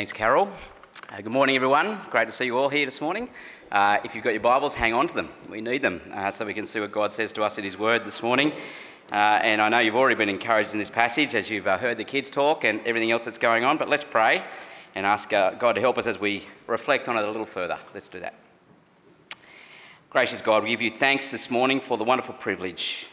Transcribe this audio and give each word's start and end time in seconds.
Thanks, 0.00 0.12
Carol. 0.12 0.50
Uh, 1.12 1.20
good 1.20 1.30
morning, 1.30 1.56
everyone. 1.56 2.00
Great 2.08 2.24
to 2.24 2.32
see 2.32 2.46
you 2.46 2.56
all 2.56 2.70
here 2.70 2.86
this 2.86 3.02
morning. 3.02 3.28
Uh, 3.70 3.98
if 4.02 4.14
you've 4.14 4.24
got 4.24 4.30
your 4.30 4.40
Bibles, 4.40 4.72
hang 4.72 4.94
on 4.94 5.06
to 5.06 5.14
them. 5.14 5.28
We 5.46 5.60
need 5.60 5.82
them 5.82 6.00
uh, 6.14 6.30
so 6.30 6.46
we 6.46 6.54
can 6.54 6.66
see 6.66 6.80
what 6.80 6.90
God 6.90 7.12
says 7.12 7.32
to 7.32 7.42
us 7.42 7.58
in 7.58 7.64
His 7.64 7.78
Word 7.78 8.06
this 8.06 8.22
morning. 8.22 8.50
Uh, 9.12 9.40
and 9.42 9.60
I 9.60 9.68
know 9.68 9.78
you've 9.80 9.96
already 9.96 10.14
been 10.14 10.30
encouraged 10.30 10.72
in 10.72 10.78
this 10.78 10.88
passage 10.88 11.34
as 11.34 11.50
you've 11.50 11.66
uh, 11.66 11.76
heard 11.76 11.98
the 11.98 12.04
kids 12.04 12.30
talk 12.30 12.64
and 12.64 12.80
everything 12.86 13.10
else 13.10 13.26
that's 13.26 13.36
going 13.36 13.64
on, 13.64 13.76
but 13.76 13.90
let's 13.90 14.06
pray 14.06 14.42
and 14.94 15.04
ask 15.04 15.34
uh, 15.34 15.50
God 15.50 15.74
to 15.74 15.82
help 15.82 15.98
us 15.98 16.06
as 16.06 16.18
we 16.18 16.46
reflect 16.66 17.06
on 17.06 17.18
it 17.18 17.22
a 17.22 17.26
little 17.26 17.44
further. 17.44 17.78
Let's 17.92 18.08
do 18.08 18.20
that. 18.20 18.36
Gracious 20.08 20.40
God, 20.40 20.62
we 20.62 20.70
give 20.70 20.80
you 20.80 20.90
thanks 20.90 21.30
this 21.30 21.50
morning 21.50 21.78
for 21.78 21.98
the 21.98 22.04
wonderful 22.04 22.36
privilege 22.36 23.06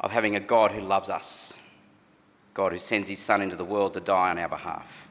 of 0.00 0.12
having 0.12 0.34
a 0.34 0.40
God 0.40 0.72
who 0.72 0.80
loves 0.80 1.10
us, 1.10 1.58
God 2.54 2.72
who 2.72 2.78
sends 2.78 3.10
His 3.10 3.18
Son 3.18 3.42
into 3.42 3.54
the 3.56 3.66
world 3.66 3.92
to 3.92 4.00
die 4.00 4.30
on 4.30 4.38
our 4.38 4.48
behalf. 4.48 5.08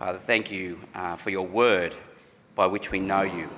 Father, 0.00 0.18
thank 0.18 0.50
you 0.50 0.78
uh, 0.94 1.14
for 1.16 1.28
your 1.28 1.46
word 1.46 1.94
by 2.54 2.66
which 2.66 2.90
we 2.90 2.98
know 2.98 3.20
you. 3.20 3.50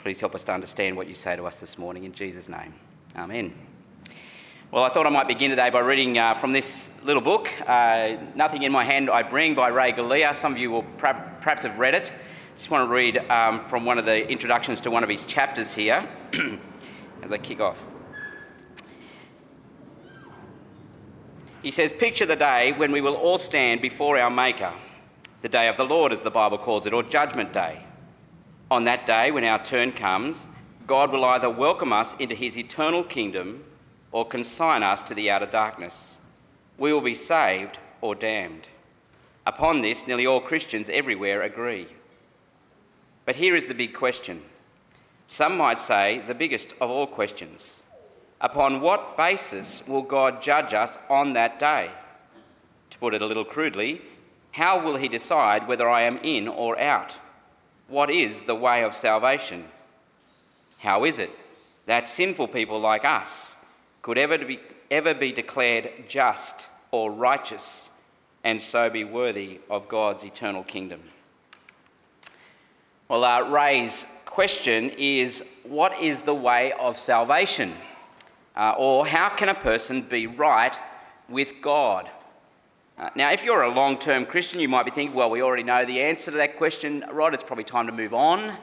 Please 0.00 0.20
help 0.20 0.34
us 0.34 0.44
to 0.44 0.52
understand 0.52 0.94
what 0.94 1.08
you 1.08 1.14
say 1.14 1.34
to 1.36 1.46
us 1.46 1.58
this 1.58 1.78
morning 1.78 2.04
in 2.04 2.12
Jesus' 2.12 2.50
name. 2.50 2.74
Amen. 3.16 3.54
Well, 4.70 4.84
I 4.84 4.90
thought 4.90 5.06
I 5.06 5.08
might 5.08 5.26
begin 5.26 5.48
today 5.48 5.70
by 5.70 5.78
reading 5.78 6.18
uh, 6.18 6.34
from 6.34 6.52
this 6.52 6.90
little 7.02 7.22
book, 7.22 7.50
uh, 7.66 8.18
Nothing 8.34 8.64
in 8.64 8.72
My 8.72 8.84
Hand 8.84 9.08
I 9.08 9.22
Bring 9.22 9.54
by 9.54 9.68
Ray 9.68 9.92
Galea. 9.92 10.36
Some 10.36 10.52
of 10.52 10.58
you 10.58 10.70
will 10.70 10.82
perhaps 10.98 11.62
have 11.62 11.78
read 11.78 11.94
it. 11.94 12.12
Just 12.54 12.70
want 12.70 12.86
to 12.86 12.92
read 12.92 13.16
um, 13.30 13.64
from 13.64 13.86
one 13.86 13.96
of 13.96 14.04
the 14.04 14.28
introductions 14.28 14.82
to 14.82 14.90
one 14.90 15.02
of 15.02 15.08
his 15.08 15.24
chapters 15.24 15.72
here 15.72 16.06
as 17.22 17.32
I 17.32 17.38
kick 17.38 17.60
off. 17.60 17.82
He 21.62 21.70
says, 21.70 21.90
Picture 21.90 22.26
the 22.26 22.36
day 22.36 22.72
when 22.72 22.92
we 22.92 23.00
will 23.00 23.16
all 23.16 23.38
stand 23.38 23.80
before 23.80 24.18
our 24.18 24.30
Maker 24.30 24.74
the 25.42 25.48
day 25.48 25.68
of 25.68 25.76
the 25.76 25.84
Lord, 25.84 26.12
as 26.12 26.22
the 26.22 26.30
Bible 26.30 26.58
calls 26.58 26.86
it, 26.86 26.92
or 26.92 27.02
Judgment 27.02 27.52
Day. 27.52 27.82
On 28.70 28.84
that 28.84 29.06
day, 29.06 29.30
when 29.30 29.44
our 29.44 29.62
turn 29.62 29.92
comes, 29.92 30.46
God 30.86 31.10
will 31.10 31.24
either 31.24 31.48
welcome 31.48 31.92
us 31.92 32.14
into 32.18 32.34
his 32.34 32.58
eternal 32.58 33.02
kingdom 33.02 33.64
or 34.12 34.26
consign 34.26 34.82
us 34.82 35.02
to 35.02 35.14
the 35.14 35.30
outer 35.30 35.46
darkness. 35.46 36.18
We 36.78 36.92
will 36.92 37.00
be 37.00 37.14
saved 37.14 37.78
or 38.00 38.14
damned. 38.14 38.68
Upon 39.46 39.80
this, 39.80 40.06
nearly 40.06 40.26
all 40.26 40.40
Christians 40.40 40.90
everywhere 40.90 41.42
agree. 41.42 41.88
But 43.24 43.36
here 43.36 43.56
is 43.56 43.66
the 43.66 43.74
big 43.74 43.94
question. 43.94 44.42
Some 45.26 45.56
might 45.56 45.80
say 45.80 46.22
the 46.26 46.34
biggest 46.34 46.74
of 46.80 46.90
all 46.90 47.06
questions. 47.06 47.80
Upon 48.40 48.80
what 48.80 49.16
basis 49.16 49.86
will 49.86 50.02
God 50.02 50.42
judge 50.42 50.74
us 50.74 50.98
on 51.08 51.32
that 51.34 51.58
day? 51.58 51.90
To 52.90 52.98
put 52.98 53.14
it 53.14 53.22
a 53.22 53.26
little 53.26 53.44
crudely, 53.44 54.02
how 54.52 54.84
will 54.84 54.96
he 54.96 55.08
decide 55.08 55.68
whether 55.68 55.88
I 55.88 56.02
am 56.02 56.18
in 56.22 56.48
or 56.48 56.78
out? 56.80 57.16
What 57.88 58.10
is 58.10 58.42
the 58.42 58.54
way 58.54 58.82
of 58.84 58.94
salvation? 58.94 59.64
How 60.78 61.04
is 61.04 61.18
it 61.18 61.30
that 61.86 62.08
sinful 62.08 62.48
people 62.48 62.80
like 62.80 63.04
us 63.04 63.58
could 64.02 64.18
ever 64.18 64.38
be, 64.38 64.60
ever 64.90 65.14
be 65.14 65.32
declared 65.32 65.90
just 66.08 66.68
or 66.90 67.10
righteous 67.10 67.90
and 68.44 68.60
so 68.60 68.88
be 68.88 69.04
worthy 69.04 69.60
of 69.68 69.88
God's 69.88 70.24
eternal 70.24 70.62
kingdom? 70.62 71.00
Well, 73.08 73.24
uh, 73.24 73.48
Ray's 73.48 74.06
question 74.24 74.92
is 74.96 75.44
what 75.64 75.98
is 76.00 76.22
the 76.22 76.34
way 76.34 76.72
of 76.72 76.96
salvation? 76.96 77.72
Uh, 78.56 78.74
or 78.78 79.06
how 79.06 79.28
can 79.28 79.48
a 79.48 79.54
person 79.54 80.02
be 80.02 80.26
right 80.26 80.76
with 81.28 81.54
God? 81.60 82.08
Uh, 83.00 83.08
now, 83.14 83.32
if 83.32 83.46
you're 83.46 83.62
a 83.62 83.72
long 83.72 83.98
term 83.98 84.26
Christian, 84.26 84.60
you 84.60 84.68
might 84.68 84.84
be 84.84 84.90
thinking, 84.90 85.16
well, 85.16 85.30
we 85.30 85.40
already 85.40 85.62
know 85.62 85.86
the 85.86 86.02
answer 86.02 86.30
to 86.32 86.36
that 86.36 86.58
question, 86.58 87.02
right? 87.10 87.32
It's 87.32 87.42
probably 87.42 87.64
time 87.64 87.86
to 87.86 87.92
move 87.92 88.12
on. 88.12 88.54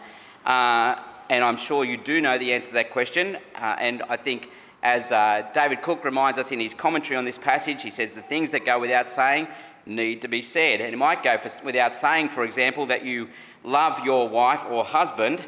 Uh, 0.45 1.01
and 1.31 1.43
I'm 1.43 1.57
sure 1.57 1.83
you 1.83 1.97
do 1.97 2.21
know 2.21 2.37
the 2.37 2.53
answer 2.53 2.67
to 2.67 2.73
that 2.75 2.91
question. 2.91 3.37
Uh, 3.55 3.75
and 3.79 4.03
I 4.09 4.15
think, 4.15 4.51
as 4.83 5.11
uh, 5.11 5.49
David 5.55 5.81
Cook 5.81 6.05
reminds 6.05 6.37
us 6.37 6.51
in 6.51 6.59
his 6.59 6.75
commentary 6.75 7.17
on 7.17 7.25
this 7.25 7.39
passage, 7.39 7.81
he 7.81 7.89
says 7.89 8.13
the 8.13 8.21
things 8.21 8.51
that 8.51 8.63
go 8.63 8.79
without 8.79 9.09
saying 9.09 9.47
need 9.87 10.21
to 10.21 10.27
be 10.27 10.43
said. 10.43 10.81
And 10.81 10.93
it 10.93 10.97
might 10.97 11.23
go 11.23 11.39
for, 11.39 11.49
without 11.65 11.95
saying, 11.95 12.29
for 12.29 12.43
example, 12.43 12.85
that 12.85 13.03
you 13.03 13.29
love 13.63 14.05
your 14.05 14.29
wife 14.29 14.63
or 14.69 14.85
husband, 14.85 15.43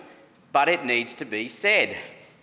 but 0.51 0.67
it 0.67 0.83
needs 0.83 1.13
to 1.13 1.25
be 1.25 1.47
said. 1.47 1.95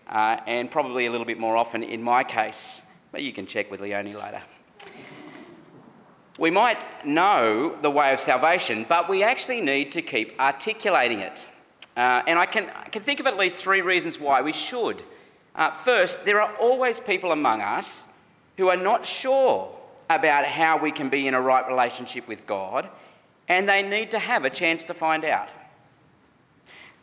Uh, 0.06 0.38
and 0.46 0.70
probably 0.70 1.06
a 1.06 1.10
little 1.10 1.26
bit 1.26 1.40
more 1.40 1.56
often 1.56 1.82
in 1.82 2.00
my 2.00 2.22
case. 2.22 2.84
But 3.10 3.24
you 3.24 3.32
can 3.32 3.46
check 3.46 3.68
with 3.68 3.80
Leonie 3.80 4.14
later. 4.14 4.42
We 6.38 6.50
might 6.50 7.06
know 7.06 7.74
the 7.80 7.90
way 7.90 8.12
of 8.12 8.20
salvation, 8.20 8.84
but 8.86 9.08
we 9.08 9.22
actually 9.22 9.62
need 9.62 9.92
to 9.92 10.02
keep 10.02 10.38
articulating 10.38 11.20
it. 11.20 11.46
Uh, 11.96 12.22
and 12.26 12.38
I 12.38 12.44
can, 12.44 12.68
I 12.68 12.88
can 12.90 13.02
think 13.02 13.20
of 13.20 13.26
at 13.26 13.38
least 13.38 13.62
three 13.62 13.80
reasons 13.80 14.20
why 14.20 14.42
we 14.42 14.52
should. 14.52 15.02
Uh, 15.54 15.70
first, 15.70 16.26
there 16.26 16.42
are 16.42 16.54
always 16.56 17.00
people 17.00 17.32
among 17.32 17.62
us 17.62 18.06
who 18.58 18.68
are 18.68 18.76
not 18.76 19.06
sure 19.06 19.74
about 20.10 20.44
how 20.44 20.76
we 20.76 20.92
can 20.92 21.08
be 21.08 21.26
in 21.26 21.32
a 21.32 21.40
right 21.40 21.66
relationship 21.66 22.28
with 22.28 22.46
God, 22.46 22.86
and 23.48 23.66
they 23.66 23.82
need 23.82 24.10
to 24.10 24.18
have 24.18 24.44
a 24.44 24.50
chance 24.50 24.84
to 24.84 24.94
find 24.94 25.24
out. 25.24 25.48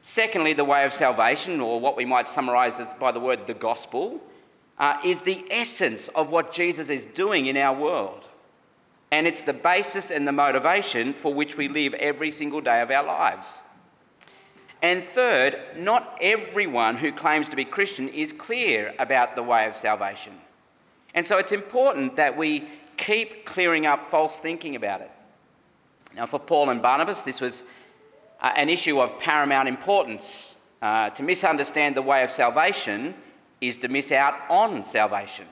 Secondly, 0.02 0.54
the 0.54 0.64
way 0.64 0.86
of 0.86 0.94
salvation, 0.94 1.60
or 1.60 1.80
what 1.80 1.98
we 1.98 2.06
might 2.06 2.28
summarise 2.28 2.80
as 2.80 2.94
by 2.96 3.12
the 3.12 3.20
word 3.20 3.48
the 3.48 3.54
gospel, 3.56 4.22
uh, 4.78 5.00
is 5.04 5.24
the 5.24 5.44
essence 5.50 6.08
of 6.10 6.30
what 6.30 6.54
Jesus 6.54 6.90
is 6.90 7.06
doing 7.06 7.48
in 7.48 7.58
our 7.58 7.76
world 7.76 8.30
and 9.14 9.28
it's 9.28 9.44
the 9.44 9.54
basis 9.54 10.10
and 10.10 10.28
the 10.28 10.32
motivation 10.32 11.14
for 11.14 11.32
which 11.32 11.56
we 11.56 11.68
live 11.68 11.94
every 11.94 12.32
single 12.32 12.60
day 12.60 12.82
of 12.82 12.90
our 12.90 13.06
lives. 13.06 13.62
And 14.82 15.04
third, 15.04 15.60
not 15.78 16.18
everyone 16.20 16.98
who 16.98 17.12
claims 17.12 17.48
to 17.50 17.56
be 17.56 17.64
Christian 17.64 18.10
is 18.10 18.34
clear 18.34 18.96
about 18.98 19.36
the 19.36 19.44
way 19.44 19.68
of 19.68 19.76
salvation. 19.76 20.34
And 21.14 21.28
so 21.28 21.38
it's 21.38 21.52
important 21.52 22.16
that 22.16 22.36
we 22.36 22.68
keep 22.98 23.46
clearing 23.46 23.86
up 23.86 24.08
false 24.08 24.40
thinking 24.40 24.76
about 24.76 25.02
it. 25.02 25.12
Now, 26.16 26.26
for 26.26 26.40
Paul 26.40 26.72
and 26.72 26.82
Barnabas, 26.82 27.22
this 27.22 27.40
was 27.40 27.66
uh, 28.42 28.52
an 28.56 28.68
issue 28.68 29.00
of 29.00 29.20
paramount 29.20 29.68
importance. 29.68 30.56
Uh, 30.82 31.12
to 31.12 31.22
misunderstand 31.22 31.96
the 31.96 32.02
way 32.02 32.24
of 32.24 32.32
salvation 32.32 33.14
is 33.62 33.78
to 33.78 33.90
miss 33.90 34.12
out 34.12 34.34
on 34.50 34.84
salvation. 34.84 35.46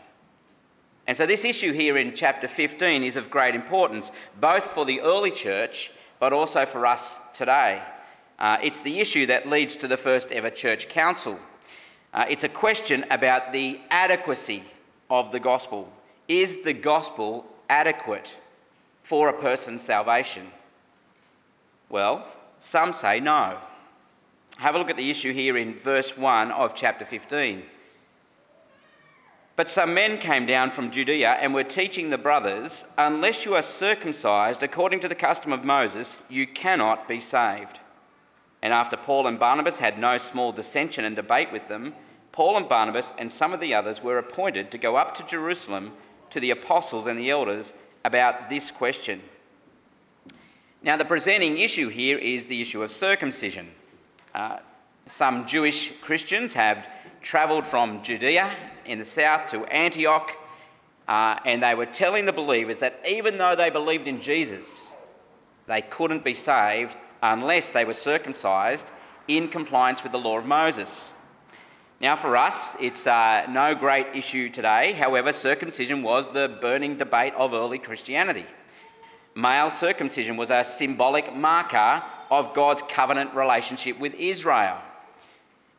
And 1.07 1.17
so, 1.17 1.25
this 1.25 1.43
issue 1.43 1.73
here 1.73 1.97
in 1.97 2.13
chapter 2.13 2.47
15 2.47 3.03
is 3.03 3.15
of 3.15 3.29
great 3.29 3.55
importance, 3.55 4.11
both 4.39 4.65
for 4.65 4.85
the 4.85 5.01
early 5.01 5.31
church 5.31 5.91
but 6.21 6.33
also 6.33 6.67
for 6.67 6.85
us 6.85 7.23
today. 7.33 7.81
Uh, 8.37 8.57
it's 8.61 8.81
the 8.81 8.99
issue 8.99 9.25
that 9.25 9.49
leads 9.49 9.75
to 9.75 9.87
the 9.87 9.97
first 9.97 10.31
ever 10.31 10.51
church 10.51 10.87
council. 10.87 11.39
Uh, 12.13 12.25
it's 12.29 12.43
a 12.43 12.49
question 12.49 13.03
about 13.09 13.51
the 13.51 13.81
adequacy 13.89 14.63
of 15.09 15.31
the 15.31 15.39
gospel. 15.39 15.91
Is 16.27 16.61
the 16.61 16.73
gospel 16.73 17.47
adequate 17.71 18.37
for 19.01 19.29
a 19.29 19.33
person's 19.33 19.81
salvation? 19.81 20.51
Well, 21.89 22.27
some 22.59 22.93
say 22.93 23.19
no. 23.19 23.57
Have 24.57 24.75
a 24.75 24.77
look 24.77 24.91
at 24.91 24.97
the 24.97 25.09
issue 25.09 25.33
here 25.33 25.57
in 25.57 25.73
verse 25.73 26.15
1 26.15 26.51
of 26.51 26.75
chapter 26.75 27.03
15. 27.03 27.63
But 29.61 29.69
some 29.69 29.93
men 29.93 30.17
came 30.17 30.47
down 30.47 30.71
from 30.71 30.89
Judea 30.89 31.37
and 31.39 31.53
were 31.53 31.63
teaching 31.63 32.09
the 32.09 32.17
brothers, 32.17 32.87
Unless 32.97 33.45
you 33.45 33.53
are 33.53 33.61
circumcised 33.61 34.63
according 34.63 35.01
to 35.01 35.07
the 35.07 35.13
custom 35.13 35.53
of 35.53 35.63
Moses, 35.63 36.17
you 36.29 36.47
cannot 36.47 37.07
be 37.07 37.19
saved. 37.19 37.79
And 38.63 38.73
after 38.73 38.97
Paul 38.97 39.27
and 39.27 39.37
Barnabas 39.37 39.77
had 39.77 39.99
no 39.99 40.17
small 40.17 40.51
dissension 40.51 41.05
and 41.05 41.15
debate 41.15 41.51
with 41.51 41.67
them, 41.67 41.93
Paul 42.31 42.57
and 42.57 42.67
Barnabas 42.67 43.13
and 43.19 43.31
some 43.31 43.53
of 43.53 43.59
the 43.59 43.75
others 43.75 44.01
were 44.01 44.17
appointed 44.17 44.71
to 44.71 44.79
go 44.79 44.95
up 44.95 45.13
to 45.17 45.25
Jerusalem 45.27 45.91
to 46.31 46.39
the 46.39 46.49
apostles 46.49 47.05
and 47.05 47.19
the 47.19 47.29
elders 47.29 47.75
about 48.03 48.49
this 48.49 48.71
question. 48.71 49.21
Now, 50.81 50.97
the 50.97 51.05
presenting 51.05 51.59
issue 51.59 51.89
here 51.89 52.17
is 52.17 52.47
the 52.47 52.63
issue 52.63 52.81
of 52.81 52.89
circumcision. 52.89 53.69
Uh, 54.33 54.57
some 55.05 55.45
Jewish 55.45 55.93
Christians 56.01 56.53
have 56.53 56.89
travelled 57.21 57.67
from 57.67 58.01
Judea 58.01 58.57
in 58.85 58.99
the 58.99 59.05
south 59.05 59.49
to 59.51 59.65
Antioch, 59.65 60.35
uh, 61.07 61.39
and 61.45 61.61
they 61.61 61.75
were 61.75 61.85
telling 61.85 62.25
the 62.25 62.33
believers 62.33 62.79
that 62.79 62.99
even 63.07 63.37
though 63.37 63.55
they 63.55 63.69
believed 63.69 64.07
in 64.07 64.21
Jesus, 64.21 64.93
they 65.67 65.81
couldn't 65.81 66.23
be 66.23 66.33
saved 66.33 66.95
unless 67.21 67.69
they 67.69 67.85
were 67.85 67.93
circumcised 67.93 68.91
in 69.27 69.47
compliance 69.47 70.03
with 70.03 70.11
the 70.11 70.17
law 70.17 70.37
of 70.37 70.45
Moses. 70.45 71.13
Now, 71.99 72.15
for 72.15 72.35
us, 72.35 72.75
it's 72.79 73.05
uh, 73.05 73.45
no 73.49 73.75
great 73.75 74.07
issue 74.15 74.49
today. 74.49 74.93
However, 74.93 75.31
circumcision 75.31 76.01
was 76.01 76.27
the 76.33 76.57
burning 76.59 76.97
debate 76.97 77.33
of 77.35 77.53
early 77.53 77.77
Christianity. 77.77 78.45
Male 79.35 79.69
circumcision 79.69 80.35
was 80.35 80.49
a 80.49 80.63
symbolic 80.63 81.35
marker 81.35 82.03
of 82.31 82.53
God's 82.53 82.81
covenant 82.81 83.33
relationship 83.35 83.99
with 83.99 84.15
Israel. 84.15 84.81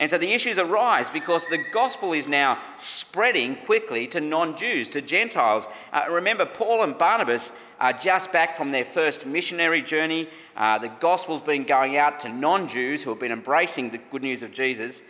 And 0.03 0.11
so 0.11 0.19
the 0.19 0.33
issues 0.33 0.59
arise 0.59 1.09
because 1.11 1.47
the 1.47 1.63
gospel 1.71 2.13
is 2.13 2.27
now 2.27 2.59
spreading 2.77 3.55
quickly 3.55 4.09
to 4.09 4.21
non 4.21 4.57
Jews, 4.57 4.89
to 4.89 5.01
Gentiles. 5.01 5.69
Uh, 5.93 6.07
remember, 6.11 6.45
Paul 6.45 6.83
and 6.83 6.99
Barnabas 6.99 7.53
are 7.79 7.93
just 7.93 8.33
back 8.33 8.57
from 8.57 8.73
their 8.73 8.85
first 8.85 9.27
missionary 9.27 9.81
journey. 9.81 10.29
Uh, 10.57 10.79
the 10.79 10.89
gospel's 10.89 11.41
been 11.41 11.63
going 11.63 11.97
out 11.97 12.19
to 12.19 12.29
non 12.29 12.67
Jews 12.67 13.05
who 13.05 13.11
have 13.11 13.21
been 13.21 13.31
embracing 13.31 13.91
the 13.91 13.99
good 13.99 14.23
news 14.23 14.43
of 14.43 14.51
Jesus. 14.51 15.03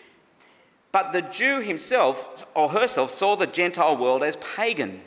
But 0.92 1.12
the 1.12 1.22
Jew 1.22 1.62
himself 1.62 2.44
or 2.54 2.68
herself 2.68 3.10
saw 3.10 3.34
the 3.34 3.46
Gentile 3.46 3.96
world 3.96 4.22
as 4.22 4.36
pagan, 4.36 5.00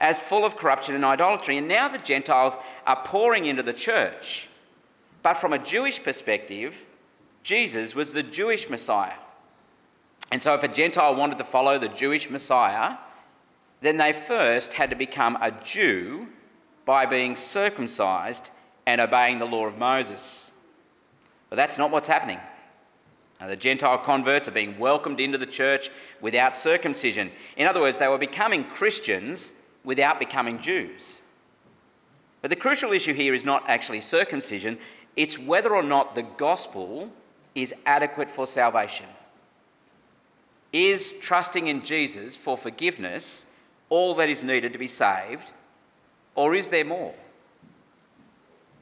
as 0.00 0.26
full 0.26 0.46
of 0.46 0.56
corruption 0.56 0.94
and 0.94 1.04
idolatry. 1.04 1.58
And 1.58 1.68
now 1.68 1.86
the 1.86 1.98
Gentiles 1.98 2.56
are 2.86 3.02
pouring 3.04 3.44
into 3.44 3.62
the 3.62 3.74
church. 3.74 4.48
But 5.22 5.34
from 5.34 5.52
a 5.52 5.58
Jewish 5.58 6.02
perspective, 6.02 6.86
Jesus 7.42 7.94
was 7.94 8.12
the 8.12 8.22
Jewish 8.22 8.70
Messiah. 8.70 9.14
And 10.30 10.42
so, 10.42 10.54
if 10.54 10.62
a 10.62 10.68
Gentile 10.68 11.14
wanted 11.14 11.38
to 11.38 11.44
follow 11.44 11.78
the 11.78 11.88
Jewish 11.88 12.30
Messiah, 12.30 12.96
then 13.80 13.96
they 13.96 14.12
first 14.12 14.72
had 14.72 14.90
to 14.90 14.96
become 14.96 15.36
a 15.40 15.50
Jew 15.50 16.28
by 16.84 17.04
being 17.04 17.36
circumcised 17.36 18.50
and 18.86 19.00
obeying 19.00 19.38
the 19.38 19.44
law 19.44 19.66
of 19.66 19.78
Moses. 19.78 20.52
But 21.50 21.56
that's 21.56 21.78
not 21.78 21.90
what's 21.90 22.08
happening. 22.08 22.40
Now, 23.40 23.48
the 23.48 23.56
Gentile 23.56 23.98
converts 23.98 24.46
are 24.46 24.52
being 24.52 24.78
welcomed 24.78 25.20
into 25.20 25.36
the 25.36 25.46
church 25.46 25.90
without 26.20 26.54
circumcision. 26.54 27.30
In 27.56 27.66
other 27.66 27.80
words, 27.80 27.98
they 27.98 28.08
were 28.08 28.18
becoming 28.18 28.64
Christians 28.64 29.52
without 29.84 30.20
becoming 30.20 30.60
Jews. 30.60 31.20
But 32.40 32.50
the 32.50 32.56
crucial 32.56 32.92
issue 32.92 33.14
here 33.14 33.34
is 33.34 33.44
not 33.44 33.64
actually 33.68 34.00
circumcision, 34.00 34.78
it's 35.16 35.38
whether 35.38 35.74
or 35.74 35.82
not 35.82 36.14
the 36.14 36.22
gospel 36.22 37.10
is 37.54 37.74
adequate 37.86 38.30
for 38.30 38.46
salvation. 38.46 39.06
Is 40.72 41.12
trusting 41.20 41.68
in 41.68 41.84
Jesus 41.84 42.34
for 42.34 42.56
forgiveness 42.56 43.46
all 43.88 44.14
that 44.14 44.28
is 44.28 44.42
needed 44.42 44.72
to 44.72 44.78
be 44.78 44.88
saved, 44.88 45.50
or 46.34 46.54
is 46.54 46.68
there 46.68 46.84
more? 46.84 47.14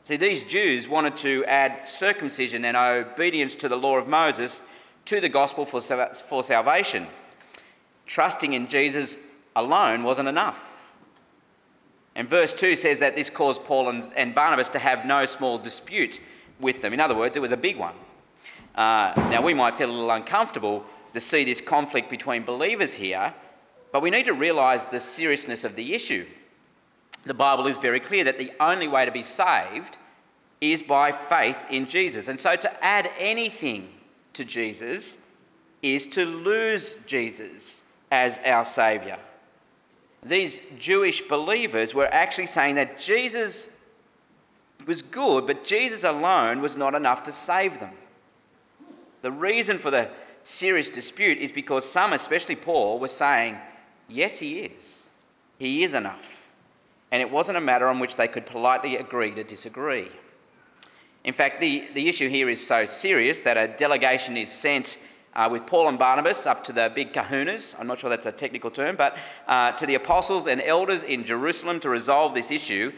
See, 0.05 0.17
these 0.17 0.45
Jews 0.45 0.89
wanted 0.89 1.17
to 1.19 1.45
add 1.45 1.89
circumcision 1.89 2.65
and 2.65 2.77
obedience 2.77 3.55
to 3.57 3.69
the 3.69 3.77
law 3.77 3.97
of 3.97 4.09
Moses 4.09 4.63
to 5.07 5.21
the 5.21 5.29
gospel 5.29 5.65
for, 5.67 5.81
for 5.81 6.43
salvation. 6.43 7.07
Trusting 8.07 8.53
in 8.53 8.69
Jesus 8.69 9.17
alone 9.55 10.03
wasn't 10.03 10.29
enough. 10.29 10.93
And 12.15 12.29
verse 12.29 12.53
2 12.53 12.77
says 12.77 12.99
that 12.99 13.15
this 13.15 13.31
caused 13.31 13.65
Paul 13.65 13.89
and, 13.89 14.13
and 14.17 14.35
Barnabas 14.35 14.69
to 14.71 14.79
have 14.79 15.05
no 15.05 15.27
small 15.27 15.59
dispute 15.59 16.21
with 16.59 16.83
them. 16.83 16.93
In 16.93 17.01
other 17.01 17.15
words, 17.15 17.37
it 17.37 17.41
was 17.41 17.53
a 17.53 17.57
big 17.57 17.77
one. 17.77 17.95
Uh, 18.75 19.13
now, 19.31 19.43
we 19.43 19.55
might 19.55 19.75
feel 19.75 19.91
a 19.91 19.93
little 19.93 20.11
uncomfortable 20.11 20.85
to 21.13 21.21
see 21.21 21.45
this 21.45 21.61
conflict 21.61 22.09
between 22.09 22.45
believers 22.45 22.95
here, 22.95 23.35
but 23.93 24.03
we 24.03 24.11
need 24.11 24.27
to 24.27 24.33
realise 24.33 24.85
the 24.85 25.01
seriousness 25.01 25.65
of 25.65 25.75
the 25.75 25.95
issue. 25.95 26.27
The 27.25 27.35
Bible 27.35 27.67
is 27.67 27.79
very 27.79 28.01
clear 28.01 28.25
that 28.25 28.39
the 28.39 28.53
only 28.61 28.89
way 28.89 29.05
to 29.05 29.13
be 29.13 29.23
saved 29.23 29.97
is 30.61 30.83
by 30.83 31.13
faith 31.13 31.67
in 31.71 31.87
Jesus. 31.87 32.29
And 32.29 32.39
so 32.39 32.57
to 32.57 32.85
add 32.85 33.11
anything 33.19 33.89
to 34.35 34.45
Jesus 34.45 35.19
is 35.83 36.07
to 36.07 36.25
lose 36.25 36.97
Jesus 37.07 37.83
as 38.11 38.39
our 38.45 38.65
Saviour. 38.65 39.19
These 40.23 40.61
Jewish 40.79 41.23
believers 41.23 41.95
were 41.95 42.13
actually 42.13 42.47
saying 42.47 42.75
that 42.75 42.99
Jesus 42.99 43.71
was 44.87 45.03
good, 45.03 45.47
but 45.47 45.65
Jesus 45.65 46.05
alone 46.05 46.61
was 46.61 46.77
not 46.77 46.95
enough 46.95 47.23
to 47.25 47.33
save 47.33 47.81
them. 47.81 47.93
The 49.23 49.33
reason 49.33 49.79
for 49.79 49.91
the 49.91 50.09
serious 50.43 50.91
dispute 50.91 51.39
is 51.39 51.53
because 51.53 51.89
some, 51.89 52.13
especially 52.13 52.57
Paul, 52.57 52.99
were 52.99 53.09
saying, 53.09 53.59
Yes, 54.09 54.39
he 54.39 54.61
is. 54.61 55.09
He 55.59 55.85
is 55.85 55.95
enough. 55.95 56.49
And 57.13 57.23
it 57.23 57.31
wasn't 57.31 57.59
a 57.59 57.61
matter 57.61 57.87
on 57.89 57.99
which 57.99 58.17
they 58.17 58.29
could 58.29 58.47
politely 58.47 58.97
agree 58.97 59.33
to 59.33 59.45
disagree. 59.45 60.09
In 61.23 61.35
fact, 61.35 61.61
the, 61.61 61.87
the 61.95 62.09
issue 62.09 62.29
here 62.29 62.49
is 62.49 62.67
so 62.67 62.87
serious 62.87 63.43
that 63.43 63.57
a 63.57 63.69
delegation 63.69 64.37
is 64.37 64.51
sent 64.51 64.99
uh, 65.35 65.49
with 65.51 65.67
Paul 65.67 65.89
and 65.89 65.99
Barnabas 65.99 66.47
up 66.47 66.65
to 66.65 66.73
the 66.73 66.91
big 66.93 67.13
kahunas, 67.13 67.79
I'm 67.79 67.87
not 67.87 68.01
sure 68.01 68.11
that's 68.11 68.27
a 68.27 68.33
technical 68.33 68.71
term, 68.71 68.97
but 68.97 69.17
uh, 69.47 69.73
to 69.73 69.87
the 69.87 69.95
apostles 69.95 70.49
and 70.49 70.61
elders 70.61 71.05
in 71.05 71.25
Jerusalem 71.25 71.79
to 71.81 71.89
resolve 71.89 72.35
this 72.35 72.51
issue. 72.51 72.93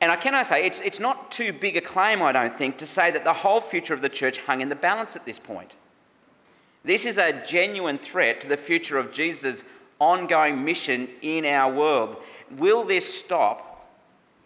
And 0.00 0.12
I 0.12 0.16
cannot 0.16 0.46
say, 0.46 0.66
it's, 0.66 0.80
it's 0.80 1.00
not 1.00 1.30
too 1.30 1.52
big 1.52 1.76
a 1.76 1.80
claim, 1.80 2.22
I 2.22 2.32
don't 2.32 2.52
think, 2.52 2.76
to 2.78 2.86
say 2.86 3.10
that 3.10 3.24
the 3.24 3.32
whole 3.32 3.60
future 3.60 3.94
of 3.94 4.02
the 4.02 4.08
church 4.08 4.38
hung 4.38 4.60
in 4.60 4.68
the 4.68 4.76
balance 4.76 5.16
at 5.16 5.24
this 5.24 5.38
point. 5.38 5.74
This 6.84 7.06
is 7.06 7.18
a 7.18 7.32
genuine 7.44 7.98
threat 7.98 8.40
to 8.42 8.48
the 8.48 8.56
future 8.56 8.98
of 8.98 9.10
Jesus' 9.10 9.64
ongoing 9.98 10.64
mission 10.64 11.08
in 11.22 11.44
our 11.46 11.72
world. 11.72 12.18
Will 12.50 12.84
this 12.84 13.12
stop 13.12 13.88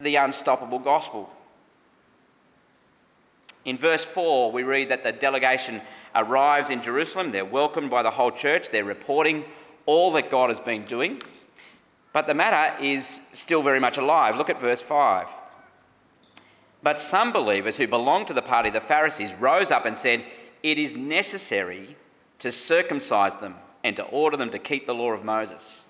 the 0.01 0.17
unstoppable 0.17 0.79
gospel? 0.79 1.31
In 3.65 3.77
verse 3.77 4.05
4, 4.05 4.53
we 4.53 4.63
read 4.63 4.89
that 4.89 5.05
the 5.05 5.13
delegation 5.13 5.83
arrives 6.15 6.71
in 6.71 6.81
Jerusalem. 6.81 7.31
They're 7.33 7.45
welcomed 7.45 7.91
by 7.91 8.03
the 8.03 8.11
whole 8.11 8.31
church. 8.31 8.71
They're 8.71 8.85
reporting 8.85 9.45
all 9.85 10.13
that 10.13 10.31
God 10.31 10.49
has 10.49 10.61
been 10.61 10.85
doing. 10.85 11.21
But 12.13 12.27
the 12.27 12.35
matter 12.35 12.83
is 12.83 13.21
still 13.33 13.63
very 13.63 13.81
much 13.81 13.99
alive. 13.99 14.37
Look 14.37 14.49
at 14.49 14.61
verse 14.61 14.81
5. 14.81 15.27
But 16.83 16.99
some 16.99 17.33
believers 17.33 17.77
who 17.77 17.87
belonged 17.87 18.29
to 18.29 18.33
the 18.33 18.43
party 18.43 18.69
of 18.69 18.75
the 18.75 18.81
Pharisees 18.81 19.35
rose 19.35 19.71
up 19.71 19.85
and 19.85 19.97
said, 19.97 20.25
It 20.63 20.79
is 20.79 20.95
necessary 20.95 21.97
to 22.39 22.51
circumcise 22.51 23.37
them 23.37 23.57
and 23.85 23.97
to 23.97 24.05
order 24.05 24.37
them 24.37 24.51
to 24.51 24.59
keep 24.59 24.87
the 24.87 24.95
law 24.95 25.13
of 25.13 25.25
Moses. 25.25 25.89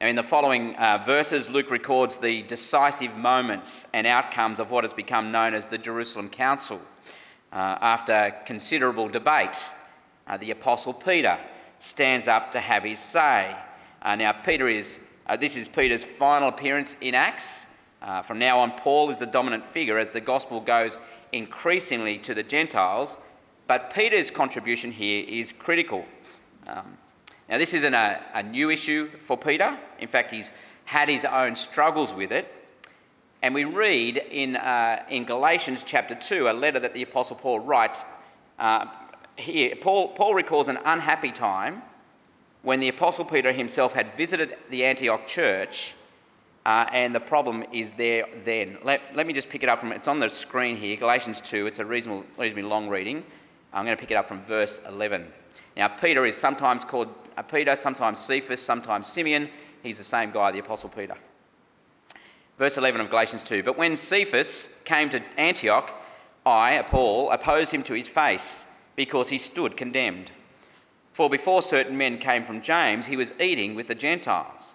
Now, 0.00 0.06
in 0.06 0.16
the 0.16 0.22
following 0.22 0.76
uh, 0.76 1.02
verses, 1.04 1.48
Luke 1.48 1.70
records 1.70 2.18
the 2.18 2.42
decisive 2.42 3.16
moments 3.16 3.88
and 3.92 4.06
outcomes 4.06 4.60
of 4.60 4.70
what 4.70 4.84
has 4.84 4.92
become 4.92 5.32
known 5.32 5.54
as 5.54 5.66
the 5.66 5.78
Jerusalem 5.78 6.28
Council. 6.28 6.80
Uh, 7.50 7.78
after 7.80 8.34
considerable 8.44 9.08
debate, 9.08 9.58
uh, 10.26 10.36
the 10.36 10.50
Apostle 10.50 10.92
Peter 10.92 11.38
stands 11.78 12.28
up 12.28 12.52
to 12.52 12.60
have 12.60 12.84
his 12.84 12.98
say. 13.00 13.56
Uh, 14.02 14.14
now, 14.14 14.32
Peter 14.32 14.68
is, 14.68 15.00
uh, 15.26 15.36
this 15.36 15.56
is 15.56 15.66
Peter's 15.66 16.04
final 16.04 16.48
appearance 16.48 16.96
in 17.00 17.14
Acts. 17.14 17.66
Uh, 18.00 18.22
from 18.22 18.38
now 18.38 18.60
on, 18.60 18.72
Paul 18.72 19.10
is 19.10 19.18
the 19.18 19.26
dominant 19.26 19.66
figure 19.66 19.98
as 19.98 20.10
the 20.10 20.20
gospel 20.20 20.60
goes 20.60 20.98
increasingly 21.32 22.18
to 22.18 22.34
the 22.34 22.42
Gentiles, 22.42 23.18
but 23.66 23.92
Peter's 23.92 24.30
contribution 24.30 24.92
here 24.92 25.24
is 25.28 25.52
critical. 25.52 26.04
Um, 26.66 26.96
now, 27.48 27.58
this 27.58 27.74
isn't 27.74 27.94
a, 27.94 28.20
a 28.34 28.42
new 28.42 28.70
issue 28.70 29.10
for 29.22 29.36
Peter. 29.36 29.76
In 29.98 30.08
fact, 30.08 30.30
he's 30.30 30.52
had 30.84 31.08
his 31.08 31.24
own 31.24 31.56
struggles 31.56 32.14
with 32.14 32.30
it. 32.30 32.54
And 33.42 33.54
we 33.54 33.64
read 33.64 34.16
in, 34.16 34.56
uh, 34.56 35.04
in 35.08 35.24
Galatians 35.24 35.82
chapter 35.86 36.14
2, 36.14 36.48
a 36.48 36.52
letter 36.52 36.78
that 36.80 36.92
the 36.92 37.02
Apostle 37.02 37.36
Paul 37.36 37.60
writes. 37.60 38.04
Uh, 38.58 38.86
here, 39.36 39.76
Paul, 39.76 40.08
Paul 40.08 40.34
recalls 40.34 40.68
an 40.68 40.78
unhappy 40.84 41.30
time 41.30 41.82
when 42.62 42.80
the 42.80 42.88
Apostle 42.88 43.24
Peter 43.24 43.52
himself 43.52 43.92
had 43.92 44.12
visited 44.12 44.56
the 44.70 44.84
Antioch 44.84 45.26
church 45.26 45.94
uh, 46.68 46.86
and 46.92 47.14
the 47.14 47.20
problem 47.20 47.64
is 47.72 47.94
there 47.94 48.26
then. 48.44 48.76
Let, 48.82 49.00
let 49.16 49.26
me 49.26 49.32
just 49.32 49.48
pick 49.48 49.62
it 49.62 49.70
up 49.70 49.80
from, 49.80 49.90
it's 49.90 50.06
on 50.06 50.18
the 50.18 50.28
screen 50.28 50.76
here, 50.76 50.98
Galatians 50.98 51.40
2. 51.40 51.66
It's 51.66 51.78
a 51.78 51.84
reasonable, 51.84 52.26
reasonably 52.36 52.64
long 52.64 52.90
reading. 52.90 53.24
I'm 53.72 53.86
going 53.86 53.96
to 53.96 54.00
pick 54.00 54.10
it 54.10 54.16
up 54.16 54.26
from 54.26 54.42
verse 54.42 54.82
11. 54.86 55.32
Now, 55.78 55.88
Peter 55.88 56.26
is 56.26 56.36
sometimes 56.36 56.84
called 56.84 57.08
uh, 57.38 57.42
Peter, 57.42 57.74
sometimes 57.74 58.18
Cephas, 58.18 58.60
sometimes 58.60 59.06
Simeon. 59.06 59.48
He's 59.82 59.96
the 59.96 60.04
same 60.04 60.30
guy, 60.30 60.52
the 60.52 60.58
Apostle 60.58 60.90
Peter. 60.90 61.14
Verse 62.58 62.76
11 62.76 63.00
of 63.00 63.08
Galatians 63.08 63.44
2. 63.44 63.62
But 63.62 63.78
when 63.78 63.96
Cephas 63.96 64.68
came 64.84 65.08
to 65.08 65.22
Antioch, 65.38 65.90
I, 66.44 66.84
Paul, 66.86 67.30
opposed 67.30 67.72
him 67.72 67.82
to 67.84 67.94
his 67.94 68.08
face 68.08 68.66
because 68.94 69.30
he 69.30 69.38
stood 69.38 69.78
condemned. 69.78 70.32
For 71.14 71.30
before 71.30 71.62
certain 71.62 71.96
men 71.96 72.18
came 72.18 72.44
from 72.44 72.60
James, 72.60 73.06
he 73.06 73.16
was 73.16 73.32
eating 73.40 73.74
with 73.74 73.86
the 73.86 73.94
Gentiles. 73.94 74.74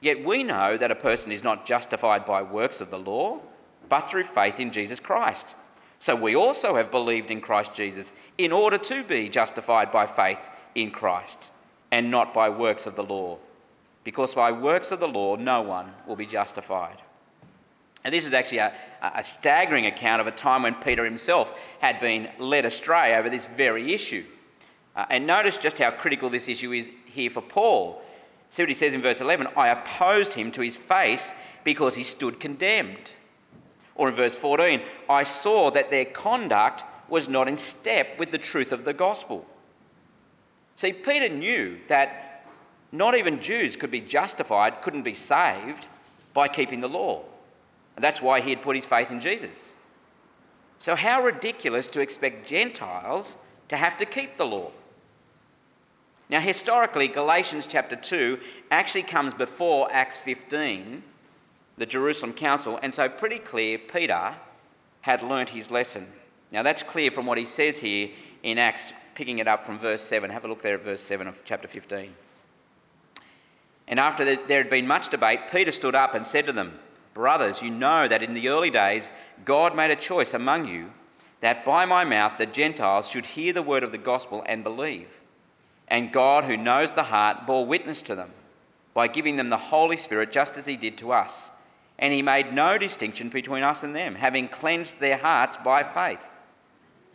Yet 0.00 0.24
we 0.24 0.44
know 0.44 0.76
that 0.76 0.90
a 0.90 0.96
person 0.96 1.32
is 1.32 1.42
not 1.42 1.66
justified 1.66 2.24
by 2.24 2.42
works 2.42 2.80
of 2.80 2.90
the 2.90 2.98
law, 2.98 3.40
but 3.88 4.02
through 4.02 4.24
faith 4.24 4.60
in 4.60 4.70
Jesus 4.70 5.00
Christ. 5.00 5.54
So 5.98 6.14
we 6.14 6.36
also 6.36 6.76
have 6.76 6.90
believed 6.90 7.30
in 7.30 7.40
Christ 7.40 7.74
Jesus 7.74 8.12
in 8.36 8.52
order 8.52 8.78
to 8.78 9.02
be 9.02 9.28
justified 9.28 9.90
by 9.90 10.06
faith 10.06 10.40
in 10.74 10.90
Christ 10.90 11.50
and 11.90 12.10
not 12.10 12.32
by 12.32 12.48
works 12.48 12.86
of 12.86 12.94
the 12.94 13.02
law. 13.02 13.38
Because 14.04 14.34
by 14.34 14.52
works 14.52 14.92
of 14.92 15.00
the 15.00 15.08
law, 15.08 15.36
no 15.36 15.62
one 15.62 15.92
will 16.06 16.16
be 16.16 16.26
justified. 16.26 17.02
And 18.04 18.14
this 18.14 18.24
is 18.24 18.32
actually 18.32 18.58
a, 18.58 18.72
a 19.02 19.24
staggering 19.24 19.86
account 19.86 20.20
of 20.20 20.26
a 20.26 20.30
time 20.30 20.62
when 20.62 20.74
Peter 20.76 21.04
himself 21.04 21.52
had 21.80 21.98
been 21.98 22.28
led 22.38 22.64
astray 22.64 23.16
over 23.16 23.28
this 23.28 23.46
very 23.46 23.92
issue. 23.92 24.24
Uh, 24.94 25.04
and 25.10 25.26
notice 25.26 25.58
just 25.58 25.78
how 25.78 25.90
critical 25.90 26.30
this 26.30 26.48
issue 26.48 26.72
is 26.72 26.92
here 27.06 27.30
for 27.30 27.42
Paul. 27.42 28.00
See 28.48 28.62
what 28.62 28.68
he 28.68 28.74
says 28.74 28.94
in 28.94 29.02
verse 29.02 29.20
11 29.20 29.48
I 29.56 29.68
opposed 29.68 30.34
him 30.34 30.50
to 30.52 30.62
his 30.62 30.76
face 30.76 31.34
because 31.64 31.94
he 31.94 32.02
stood 32.02 32.40
condemned. 32.40 33.12
Or 33.94 34.08
in 34.08 34.14
verse 34.14 34.36
14, 34.36 34.80
I 35.08 35.24
saw 35.24 35.70
that 35.72 35.90
their 35.90 36.04
conduct 36.04 36.84
was 37.08 37.28
not 37.28 37.48
in 37.48 37.58
step 37.58 38.18
with 38.18 38.30
the 38.30 38.38
truth 38.38 38.72
of 38.72 38.84
the 38.84 38.92
gospel. 38.92 39.46
See, 40.76 40.92
Peter 40.92 41.28
knew 41.28 41.78
that 41.88 42.46
not 42.92 43.16
even 43.16 43.40
Jews 43.40 43.76
could 43.76 43.90
be 43.90 44.00
justified, 44.00 44.80
couldn't 44.82 45.02
be 45.02 45.14
saved 45.14 45.88
by 46.32 46.48
keeping 46.48 46.80
the 46.80 46.88
law. 46.88 47.24
And 47.96 48.04
that's 48.04 48.22
why 48.22 48.40
he 48.40 48.50
had 48.50 48.62
put 48.62 48.76
his 48.76 48.86
faith 48.86 49.10
in 49.10 49.20
Jesus. 49.20 49.74
So, 50.78 50.94
how 50.94 51.22
ridiculous 51.22 51.88
to 51.88 52.00
expect 52.00 52.48
Gentiles 52.48 53.36
to 53.68 53.76
have 53.76 53.96
to 53.98 54.06
keep 54.06 54.36
the 54.36 54.46
law. 54.46 54.70
Now, 56.30 56.40
historically, 56.40 57.08
Galatians 57.08 57.66
chapter 57.66 57.96
2 57.96 58.38
actually 58.70 59.04
comes 59.04 59.32
before 59.32 59.88
Acts 59.90 60.18
15, 60.18 61.02
the 61.78 61.86
Jerusalem 61.86 62.34
Council, 62.34 62.78
and 62.82 62.94
so 62.94 63.08
pretty 63.08 63.38
clear 63.38 63.78
Peter 63.78 64.34
had 65.00 65.22
learnt 65.22 65.50
his 65.50 65.70
lesson. 65.70 66.06
Now, 66.52 66.62
that's 66.62 66.82
clear 66.82 67.10
from 67.10 67.24
what 67.24 67.38
he 67.38 67.46
says 67.46 67.78
here 67.78 68.10
in 68.42 68.58
Acts, 68.58 68.92
picking 69.14 69.38
it 69.38 69.48
up 69.48 69.64
from 69.64 69.78
verse 69.78 70.02
7. 70.02 70.30
Have 70.30 70.44
a 70.44 70.48
look 70.48 70.60
there 70.60 70.74
at 70.74 70.84
verse 70.84 71.02
7 71.02 71.26
of 71.26 71.42
chapter 71.44 71.66
15. 71.66 72.14
And 73.86 73.98
after 73.98 74.36
there 74.36 74.62
had 74.62 74.70
been 74.70 74.86
much 74.86 75.08
debate, 75.08 75.50
Peter 75.50 75.72
stood 75.72 75.94
up 75.94 76.14
and 76.14 76.26
said 76.26 76.44
to 76.46 76.52
them, 76.52 76.78
Brothers, 77.14 77.62
you 77.62 77.70
know 77.70 78.06
that 78.06 78.22
in 78.22 78.34
the 78.34 78.48
early 78.50 78.70
days 78.70 79.10
God 79.44 79.74
made 79.74 79.90
a 79.90 79.96
choice 79.96 80.34
among 80.34 80.68
you 80.68 80.90
that 81.40 81.64
by 81.64 81.86
my 81.86 82.04
mouth 82.04 82.36
the 82.36 82.46
Gentiles 82.46 83.08
should 83.08 83.26
hear 83.26 83.52
the 83.52 83.62
word 83.62 83.82
of 83.82 83.92
the 83.92 83.98
gospel 83.98 84.44
and 84.46 84.62
believe. 84.62 85.08
And 85.88 86.12
God, 86.12 86.44
who 86.44 86.56
knows 86.56 86.92
the 86.92 87.04
heart, 87.04 87.46
bore 87.46 87.66
witness 87.66 88.02
to 88.02 88.14
them 88.14 88.30
by 88.94 89.08
giving 89.08 89.36
them 89.36 89.48
the 89.48 89.56
Holy 89.56 89.96
Spirit 89.96 90.32
just 90.32 90.56
as 90.56 90.66
He 90.66 90.76
did 90.76 90.98
to 90.98 91.12
us. 91.12 91.50
And 91.98 92.12
He 92.12 92.22
made 92.22 92.52
no 92.52 92.78
distinction 92.78 93.28
between 93.28 93.62
us 93.62 93.82
and 93.82 93.94
them, 93.96 94.14
having 94.14 94.48
cleansed 94.48 95.00
their 95.00 95.16
hearts 95.16 95.56
by 95.56 95.82
faith. 95.82 96.38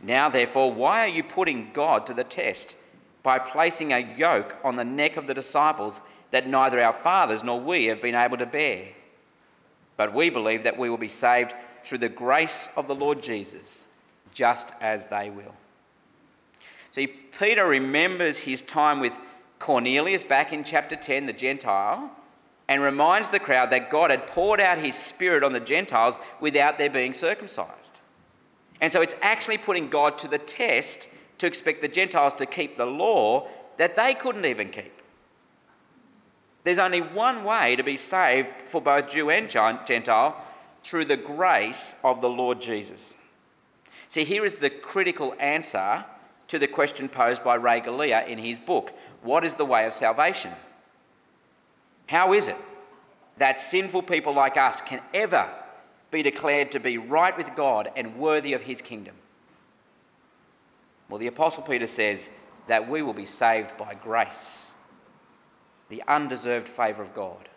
Now, 0.02 0.28
therefore, 0.30 0.74
why 0.74 1.02
are 1.02 1.10
you 1.10 1.24
putting 1.24 1.72
God 1.72 2.06
to 2.08 2.14
the 2.14 2.24
test 2.24 2.76
by 3.22 3.40
placing 3.40 3.94
a 3.94 4.16
yoke 4.18 4.58
on 4.64 4.76
the 4.76 4.84
neck 4.84 5.16
of 5.16 5.28
the 5.28 5.34
disciples 5.34 6.02
that 6.32 6.48
neither 6.48 6.82
our 6.82 6.94
fathers 6.94 7.44
nor 7.44 7.60
we 7.60 7.86
have 7.86 8.02
been 8.02 8.16
able 8.16 8.38
to 8.38 8.46
bear? 8.46 8.88
But 9.96 10.14
we 10.14 10.30
believe 10.30 10.64
that 10.64 10.78
we 10.78 10.90
will 10.90 10.98
be 10.98 11.10
saved 11.10 11.54
through 11.82 12.00
the 12.00 12.10
grace 12.10 12.68
of 12.76 12.88
the 12.88 12.96
Lord 12.96 13.22
Jesus, 13.22 13.86
just 14.34 14.74
as 14.82 15.08
they 15.08 15.30
will. 15.30 15.56
See, 16.94 17.08
Peter 17.08 17.66
remembers 17.66 18.38
his 18.38 18.62
time 18.62 19.00
with 19.00 19.18
Cornelius 19.58 20.24
back 20.24 20.54
in 20.54 20.64
chapter 20.64 20.96
10, 20.96 21.26
the 21.26 21.34
Gentile, 21.34 22.12
and 22.68 22.84
reminds 22.84 23.30
the 23.30 23.40
crowd 23.40 23.72
that 23.72 23.90
God 23.90 24.12
had 24.12 24.28
poured 24.28 24.62
out 24.62 24.78
his 24.78 24.96
Spirit 24.96 25.44
on 25.44 25.54
the 25.54 25.60
Gentiles 25.60 26.20
without 26.40 26.78
their 26.78 26.92
being 26.92 27.14
circumcised. 27.14 28.00
And 28.80 28.92
so 28.92 29.02
it's 29.02 29.16
actually 29.24 29.58
putting 29.58 29.90
God 29.90 30.20
to 30.20 30.28
the 30.28 30.38
test 30.38 31.10
to 31.40 31.48
expect 31.48 31.82
the 31.82 31.88
Gentiles 31.88 32.36
to 32.36 32.46
keep 32.46 32.78
the 32.78 32.86
law 32.86 33.48
that 33.78 33.96
they 33.96 34.14
couldn't 34.14 34.46
even 34.46 34.70
keep. 34.70 35.02
There's 36.64 36.78
only 36.78 37.02
one 37.02 37.44
way 37.44 37.76
to 37.76 37.82
be 37.82 37.98
saved 37.98 38.62
for 38.66 38.80
both 38.80 39.10
Jew 39.10 39.32
and 39.32 39.50
Gentile 39.50 40.40
through 40.84 41.06
the 41.06 41.18
grace 41.18 41.96
of 42.04 42.22
the 42.22 42.30
Lord 42.30 42.62
Jesus. 42.62 43.16
See, 44.10 44.26
here 44.26 44.46
is 44.46 44.58
the 44.58 44.70
critical 44.70 45.34
answer 45.40 46.06
to 46.54 46.60
the 46.60 46.68
question 46.68 47.10
posed 47.10 47.44
by 47.44 47.56
Ray 47.56 47.82
Galea 47.82 48.28
in 48.28 48.38
his 48.38 48.60
book 48.60 48.94
What 49.24 49.44
is 49.44 49.56
the 49.56 49.66
way 49.66 49.88
of 49.88 49.96
salvation? 49.96 50.52
How 52.06 52.34
is 52.34 52.48
it 52.48 52.56
that 53.38 53.60
sinful 53.60 54.04
people 54.04 54.36
like 54.36 54.56
us 54.56 54.80
can 54.80 55.02
ever 55.16 55.50
be 56.12 56.22
declared 56.22 56.72
to 56.74 56.80
be 56.80 57.00
right 57.00 57.36
with 57.36 57.56
God 57.56 57.90
and 57.96 58.18
worthy 58.18 58.54
of 58.54 58.62
his 58.62 58.82
kingdom? 58.82 59.16
Well, 61.10 61.18
the 61.18 61.26
Apostle 61.26 61.64
Peter 61.64 61.88
says 61.88 62.30
that 62.68 62.88
we 62.88 63.02
will 63.02 63.14
be 63.14 63.26
saved 63.26 63.76
by 63.76 63.96
grace 63.96 64.76
the 65.90 66.04
undeserved 66.08 66.68
favour 66.68 67.02
of 67.02 67.16
God. 67.16 67.50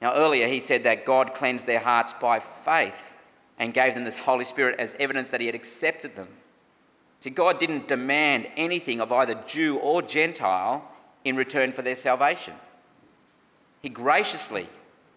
Now, 0.00 0.14
earlier 0.14 0.48
he 0.48 0.60
said 0.60 0.84
that 0.84 1.04
God 1.04 1.34
cleansed 1.34 1.66
their 1.66 1.80
hearts 1.80 2.14
by 2.14 2.40
faith 2.40 3.16
and 3.58 3.74
gave 3.74 3.92
them 3.92 4.04
this 4.04 4.16
Holy 4.16 4.46
Spirit 4.46 4.76
as 4.78 4.94
evidence 4.98 5.28
that 5.28 5.42
he 5.42 5.46
had 5.46 5.54
accepted 5.54 6.16
them. 6.16 6.28
See, 7.22 7.30
God 7.30 7.60
didn't 7.60 7.86
demand 7.86 8.48
anything 8.56 9.00
of 9.00 9.12
either 9.12 9.40
Jew 9.46 9.76
or 9.76 10.02
Gentile 10.02 10.84
in 11.24 11.36
return 11.36 11.70
for 11.70 11.82
their 11.82 11.94
salvation. 11.94 12.54
He 13.80 13.90
graciously 13.90 14.66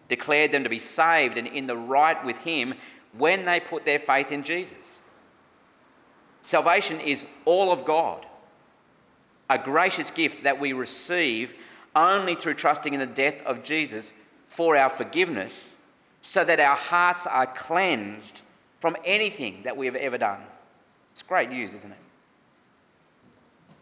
declared 0.08 0.52
them 0.52 0.62
to 0.62 0.70
be 0.70 0.78
saved 0.78 1.36
and 1.36 1.48
in 1.48 1.66
the 1.66 1.76
right 1.76 2.24
with 2.24 2.38
Him 2.38 2.74
when 3.18 3.44
they 3.44 3.58
put 3.58 3.84
their 3.84 3.98
faith 3.98 4.30
in 4.30 4.44
Jesus. 4.44 5.00
Salvation 6.42 7.00
is 7.00 7.24
all 7.44 7.72
of 7.72 7.84
God, 7.84 8.24
a 9.50 9.58
gracious 9.58 10.12
gift 10.12 10.44
that 10.44 10.60
we 10.60 10.72
receive 10.72 11.54
only 11.96 12.36
through 12.36 12.54
trusting 12.54 12.94
in 12.94 13.00
the 13.00 13.06
death 13.06 13.42
of 13.42 13.64
Jesus 13.64 14.12
for 14.46 14.76
our 14.76 14.90
forgiveness, 14.90 15.78
so 16.20 16.44
that 16.44 16.60
our 16.60 16.76
hearts 16.76 17.26
are 17.26 17.48
cleansed 17.48 18.42
from 18.78 18.96
anything 19.04 19.62
that 19.64 19.76
we 19.76 19.86
have 19.86 19.96
ever 19.96 20.18
done. 20.18 20.42
It's 21.16 21.22
great 21.22 21.48
news, 21.48 21.72
isn't 21.72 21.90
it? 21.90 21.98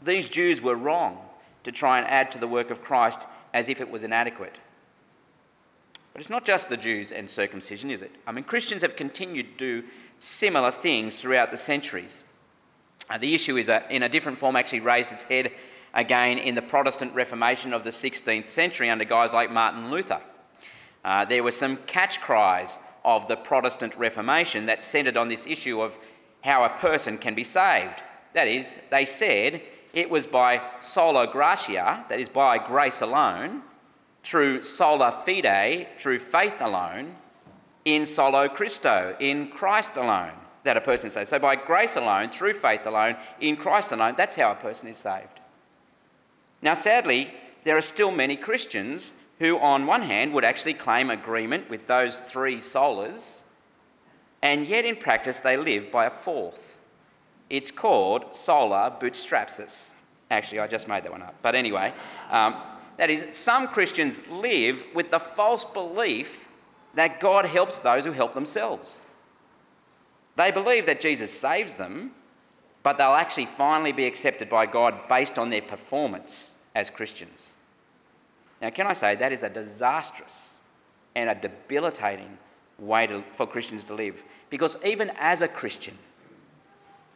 These 0.05 0.29
Jews 0.29 0.63
were 0.63 0.77
wrong 0.77 1.19
to 1.65 1.73
try 1.73 1.99
and 1.99 2.07
add 2.07 2.31
to 2.31 2.39
the 2.39 2.47
work 2.47 2.71
of 2.71 2.81
Christ 2.81 3.27
as 3.53 3.69
if 3.69 3.81
it 3.81 3.91
was 3.91 4.05
inadequate. 4.05 4.57
But 6.13 6.21
it's 6.21 6.31
not 6.31 6.45
just 6.45 6.69
the 6.69 6.77
Jews 6.77 7.11
and 7.11 7.29
circumcision, 7.29 7.91
is 7.91 8.03
it? 8.03 8.13
I 8.25 8.31
mean, 8.31 8.45
Christians 8.45 8.83
have 8.83 8.95
continued 8.95 9.59
to 9.59 9.83
do 9.83 9.89
similar 10.21 10.71
things 10.71 11.21
throughout 11.21 11.51
the 11.51 11.59
centuries. 11.59 12.23
Uh, 13.11 13.19
the 13.19 13.35
issue 13.35 13.57
is, 13.57 13.69
uh, 13.69 13.83
in 13.91 14.05
a 14.05 14.09
different 14.09 14.39
form, 14.39 14.55
actually 14.55 14.79
raised 14.79 15.11
its 15.11 15.25
head 15.25 15.51
again 15.93 16.39
in 16.39 16.55
the 16.55 16.63
Protestant 16.63 17.13
Reformation 17.17 17.73
of 17.73 17.83
the 17.83 17.91
16th 17.91 18.47
century 18.47 18.91
under 18.91 19.05
guys 19.05 19.33
like 19.33 19.51
Martin 19.51 19.91
Luther. 19.91 20.21
Uh, 21.05 21.25
there 21.25 21.43
were 21.43 21.51
some 21.51 21.79
catch 21.79 22.21
cries 22.21 22.79
of 23.05 23.27
the 23.27 23.37
Protestant 23.37 23.97
Reformation 23.97 24.67
that 24.67 24.85
centred 24.85 25.17
on 25.17 25.27
this 25.27 25.49
issue 25.49 25.81
of 25.81 25.99
how 26.45 26.63
a 26.63 26.69
person 26.69 27.17
can 27.17 27.35
be 27.35 27.43
saved. 27.43 28.03
That 28.35 28.47
is, 28.47 28.79
they 28.91 29.07
said 29.07 29.63
it 29.95 30.11
was 30.11 30.27
by 30.27 30.61
sola 30.79 31.27
gratia, 31.27 32.05
that 32.11 32.21
is, 32.21 32.29
by 32.29 32.59
grace 32.59 33.01
alone, 33.01 33.63
through 34.23 34.63
sola 34.63 35.11
fide, 35.11 35.89
through 35.95 36.19
faith 36.19 36.61
alone, 36.61 37.17
in 37.87 38.05
solo 38.05 38.47
Christo, 38.47 39.17
in 39.21 39.49
Christ 39.49 39.97
alone, 39.97 40.33
that 40.65 40.77
a 40.77 40.83
person 40.83 41.07
is 41.07 41.15
saved. 41.15 41.29
So 41.29 41.39
by 41.39 41.57
grace 41.57 41.97
alone, 41.97 42.29
through 42.29 42.55
faith 42.55 42.87
alone, 42.87 43.17
in 43.41 43.57
Christ 43.57 43.93
alone, 43.93 44.15
that's 44.17 44.37
how 44.37 44.53
a 44.53 44.57
person 44.57 44.89
is 44.89 44.99
saved. 44.99 45.41
Now, 46.61 46.75
sadly, 46.75 47.33
there 47.65 47.77
are 47.77 47.83
still 47.83 48.11
many 48.11 48.37
Christians 48.37 49.13
who, 49.39 49.59
on 49.59 49.87
one 49.87 50.03
hand, 50.03 50.35
would 50.35 50.45
actually 50.45 50.75
claim 50.75 51.09
agreement 51.09 51.71
with 51.71 51.87
those 51.87 52.19
three 52.19 52.59
solas, 52.59 53.44
and 54.45 54.69
yet 54.69 54.85
in 54.85 54.95
practice 54.95 55.41
they 55.41 55.57
live 55.57 55.91
by 55.91 56.05
a 56.05 56.11
fourth. 56.11 56.79
It's 57.49 57.71
called 57.71 58.37
sola 58.37 58.95
bootstrapsis. 59.01 59.93
Actually, 60.31 60.61
I 60.61 60.67
just 60.67 60.87
made 60.87 61.03
that 61.05 61.11
one 61.11 61.23
up. 61.23 61.35
But 61.41 61.55
anyway, 61.55 61.95
um, 62.31 62.57
that 62.99 63.11
is, 63.11 63.25
some 63.33 63.69
Christians 63.69 64.21
live 64.29 64.85
with 64.95 65.11
the 65.11 65.19
false 65.19 65.65
belief 65.65 66.47
that 66.95 67.21
God 67.21 67.47
helps 67.47 67.79
those 67.79 68.05
who 68.05 68.13
help 68.13 68.35
themselves. 68.35 69.03
They 70.37 70.51
believe 70.51 70.87
that 70.87 71.01
Jesus 71.01 71.33
saves 71.33 71.77
them, 71.77 72.13
but 72.83 72.99
they'll 72.99 73.13
actually 73.13 73.47
finally 73.47 73.93
be 73.93 74.05
accepted 74.05 74.49
by 74.51 74.67
God 74.67 75.09
based 75.09 75.39
on 75.39 75.49
their 75.49 75.63
performance 75.63 76.55
as 76.75 76.91
Christians. 76.91 77.55
Now, 78.61 78.71
can 78.71 78.87
I 78.87 78.93
say 78.93 79.15
that 79.15 79.33
is 79.33 79.43
a 79.43 79.49
disastrous 79.49 80.61
and 81.15 81.31
a 81.31 81.35
debilitating 81.35 82.39
way 82.79 83.07
to, 83.07 83.23
for 83.37 83.47
Christians 83.47 83.85
to 83.85 83.95
live? 83.95 84.23
Because 84.51 84.77
even 84.85 85.11
as 85.19 85.43
a 85.43 85.49
Christian, 85.49 85.97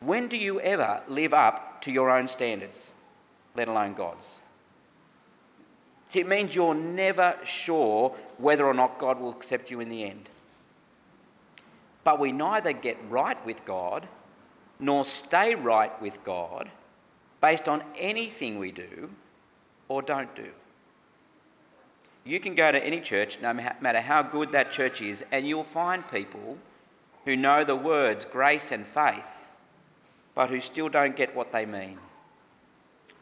when 0.01 0.29
do 0.29 0.37
you 0.37 0.61
ever 0.61 1.03
live 1.09 1.35
up 1.35 1.81
to 1.83 1.91
your 1.91 2.11
own 2.11 2.29
standards, 2.29 2.95
let 3.57 3.69
alone 3.69 3.95
God's? 3.95 4.41
It 6.15 6.27
means 6.27 6.55
you're 6.55 6.75
never 6.75 7.37
sure 7.45 8.15
whether 8.39 8.65
or 8.65 8.75
not 8.75 8.99
God 8.99 9.21
will 9.21 9.31
accept 9.31 9.71
you 9.71 9.81
in 9.81 9.89
the 9.89 10.05
end. 10.05 10.31
but 12.09 12.19
we 12.19 12.33
neither 12.33 12.73
get 12.73 12.97
right 13.11 13.37
with 13.45 13.63
God 13.67 14.09
nor 14.81 15.05
stay 15.05 15.55
right 15.55 15.93
with 16.01 16.25
God 16.25 16.71
based 17.43 17.69
on 17.69 17.83
anything 17.99 18.59
we 18.59 18.73
do 18.73 19.11
or 19.89 20.01
don't 20.01 20.35
do. 20.35 20.49
You 22.29 22.39
can 22.41 22.55
go 22.55 22.71
to 22.71 22.85
any 22.85 23.01
church, 23.01 23.41
no 23.41 23.55
matter 23.55 24.03
how 24.03 24.23
good 24.23 24.53
that 24.53 24.71
church 24.71 25.01
is, 25.01 25.25
and 25.33 25.49
you'll 25.49 25.65
find 25.65 26.07
people 26.11 26.59
who 27.25 27.37
know 27.37 27.65
the 27.65 27.75
words 27.75 28.27
grace 28.27 28.71
and 28.71 28.87
faith, 28.87 29.25
but 30.35 30.51
who 30.51 30.61
still 30.61 30.91
don't 30.91 31.17
get 31.17 31.35
what 31.35 31.53
they 31.53 31.65
mean. 31.65 31.99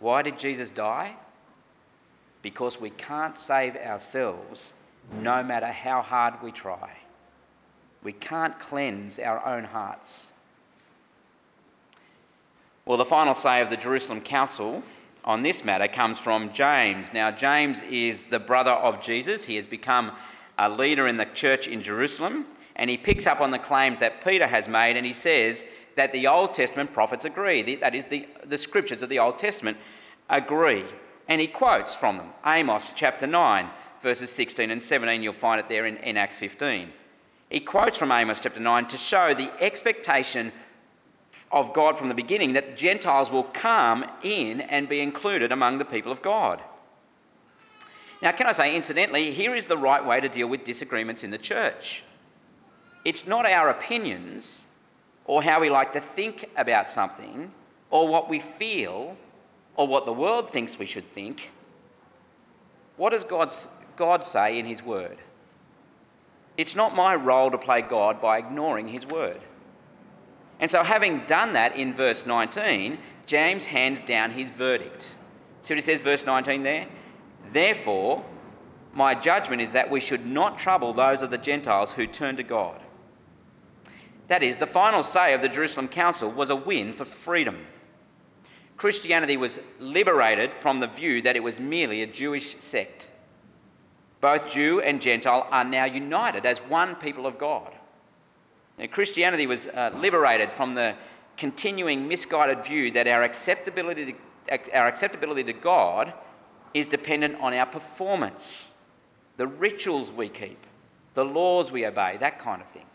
Why 0.00 0.22
did 0.22 0.40
Jesus 0.40 0.70
die? 0.70 1.14
Because 2.42 2.80
we 2.80 2.90
can't 2.90 3.38
save 3.38 3.76
ourselves 3.76 4.74
no 5.22 5.40
matter 5.40 5.68
how 5.68 6.02
hard 6.02 6.34
we 6.42 6.50
try. 6.50 6.90
We 8.02 8.12
can't 8.12 8.58
cleanse 8.58 9.20
our 9.20 9.46
own 9.46 9.62
hearts. 9.62 10.32
Well, 12.86 12.98
the 12.98 13.04
final 13.04 13.34
say 13.34 13.60
of 13.60 13.70
the 13.70 13.76
Jerusalem 13.76 14.20
Council 14.20 14.82
on 15.26 15.42
this 15.42 15.64
matter 15.64 15.88
comes 15.88 16.18
from 16.18 16.52
James. 16.52 17.12
Now, 17.12 17.30
James 17.30 17.82
is 17.82 18.26
the 18.26 18.38
brother 18.38 18.70
of 18.70 19.02
Jesus. 19.02 19.44
He 19.44 19.56
has 19.56 19.66
become 19.66 20.12
a 20.56 20.70
leader 20.70 21.08
in 21.08 21.16
the 21.16 21.24
church 21.24 21.66
in 21.66 21.82
Jerusalem, 21.82 22.46
and 22.76 22.88
he 22.88 22.96
picks 22.96 23.26
up 23.26 23.40
on 23.40 23.50
the 23.50 23.58
claims 23.58 23.98
that 23.98 24.24
Peter 24.24 24.46
has 24.46 24.68
made, 24.68 24.96
and 24.96 25.04
he 25.04 25.12
says 25.12 25.64
that 25.96 26.12
the 26.12 26.28
Old 26.28 26.54
Testament 26.54 26.92
prophets 26.92 27.24
agree. 27.24 27.74
That 27.74 27.94
is, 27.94 28.06
the, 28.06 28.28
the 28.44 28.58
scriptures 28.58 29.02
of 29.02 29.08
the 29.08 29.18
Old 29.18 29.36
Testament 29.36 29.78
agree. 30.30 30.84
And 31.28 31.40
he 31.40 31.48
quotes 31.48 31.94
from 31.94 32.18
them 32.18 32.30
Amos 32.44 32.92
chapter 32.94 33.26
9, 33.26 33.68
verses 34.00 34.30
16 34.30 34.70
and 34.70 34.82
17. 34.82 35.22
You'll 35.22 35.32
find 35.32 35.58
it 35.58 35.68
there 35.68 35.86
in, 35.86 35.96
in 35.98 36.16
Acts 36.16 36.38
15. 36.38 36.92
He 37.50 37.60
quotes 37.60 37.98
from 37.98 38.12
Amos 38.12 38.40
chapter 38.40 38.60
9 38.60 38.86
to 38.88 38.96
show 38.96 39.34
the 39.34 39.50
expectation 39.60 40.52
of 41.52 41.72
God 41.72 41.96
from 41.96 42.08
the 42.08 42.14
beginning 42.14 42.54
that 42.54 42.76
Gentiles 42.76 43.30
will 43.30 43.44
come 43.44 44.04
in 44.22 44.60
and 44.60 44.88
be 44.88 45.00
included 45.00 45.52
among 45.52 45.78
the 45.78 45.84
people 45.84 46.10
of 46.10 46.22
God. 46.22 46.60
Now, 48.22 48.32
can 48.32 48.46
I 48.46 48.52
say, 48.52 48.74
incidentally, 48.74 49.32
here 49.32 49.54
is 49.54 49.66
the 49.66 49.76
right 49.76 50.04
way 50.04 50.20
to 50.20 50.28
deal 50.28 50.48
with 50.48 50.64
disagreements 50.64 51.22
in 51.22 51.30
the 51.30 51.38
church. 51.38 52.02
It's 53.04 53.26
not 53.26 53.46
our 53.46 53.68
opinions 53.68 54.66
or 55.26 55.42
how 55.42 55.60
we 55.60 55.68
like 55.68 55.92
to 55.92 56.00
think 56.00 56.48
about 56.56 56.88
something 56.88 57.52
or 57.90 58.08
what 58.08 58.28
we 58.28 58.40
feel 58.40 59.16
or 59.76 59.86
what 59.86 60.06
the 60.06 60.12
world 60.12 60.50
thinks 60.50 60.78
we 60.78 60.86
should 60.86 61.04
think. 61.04 61.50
What 62.96 63.10
does 63.10 63.24
God's, 63.24 63.68
God 63.96 64.24
say 64.24 64.58
in 64.58 64.66
His 64.66 64.82
Word? 64.82 65.18
It's 66.56 66.74
not 66.74 66.96
my 66.96 67.14
role 67.14 67.50
to 67.50 67.58
play 67.58 67.82
God 67.82 68.20
by 68.20 68.38
ignoring 68.38 68.88
His 68.88 69.04
Word. 69.06 69.40
And 70.58 70.70
so, 70.70 70.82
having 70.82 71.20
done 71.26 71.52
that 71.52 71.76
in 71.76 71.92
verse 71.92 72.26
19, 72.26 72.98
James 73.26 73.66
hands 73.66 74.00
down 74.00 74.30
his 74.30 74.48
verdict. 74.48 75.16
See 75.60 75.74
what 75.74 75.78
he 75.78 75.82
says, 75.82 76.00
verse 76.00 76.24
19 76.24 76.62
there? 76.62 76.86
Therefore, 77.50 78.24
my 78.94 79.14
judgment 79.14 79.60
is 79.60 79.72
that 79.72 79.90
we 79.90 80.00
should 80.00 80.24
not 80.24 80.58
trouble 80.58 80.92
those 80.92 81.20
of 81.20 81.30
the 81.30 81.38
Gentiles 81.38 81.92
who 81.92 82.06
turn 82.06 82.36
to 82.36 82.42
God. 82.42 82.80
That 84.28 84.42
is, 84.42 84.58
the 84.58 84.66
final 84.66 85.02
say 85.02 85.34
of 85.34 85.42
the 85.42 85.48
Jerusalem 85.48 85.88
Council 85.88 86.30
was 86.30 86.50
a 86.50 86.56
win 86.56 86.92
for 86.92 87.04
freedom. 87.04 87.66
Christianity 88.76 89.36
was 89.36 89.60
liberated 89.78 90.54
from 90.54 90.80
the 90.80 90.86
view 90.86 91.22
that 91.22 91.36
it 91.36 91.42
was 91.42 91.60
merely 91.60 92.02
a 92.02 92.06
Jewish 92.06 92.56
sect. 92.56 93.08
Both 94.20 94.52
Jew 94.52 94.80
and 94.80 95.00
Gentile 95.00 95.46
are 95.50 95.64
now 95.64 95.84
united 95.84 96.46
as 96.46 96.58
one 96.58 96.94
people 96.96 97.26
of 97.26 97.38
God. 97.38 97.72
Now, 98.78 98.86
Christianity 98.86 99.46
was 99.46 99.68
uh, 99.68 99.90
liberated 99.96 100.52
from 100.52 100.74
the 100.74 100.94
continuing 101.36 102.08
misguided 102.08 102.64
view 102.64 102.90
that 102.92 103.06
our 103.06 103.22
acceptability, 103.22 104.14
to, 104.48 104.76
our 104.76 104.86
acceptability 104.86 105.44
to 105.44 105.52
God 105.52 106.12
is 106.74 106.86
dependent 106.86 107.40
on 107.40 107.54
our 107.54 107.66
performance, 107.66 108.74
the 109.36 109.46
rituals 109.46 110.10
we 110.10 110.28
keep, 110.28 110.66
the 111.14 111.24
laws 111.24 111.72
we 111.72 111.86
obey, 111.86 112.16
that 112.18 112.38
kind 112.38 112.60
of 112.60 112.68
thing. 112.68 112.86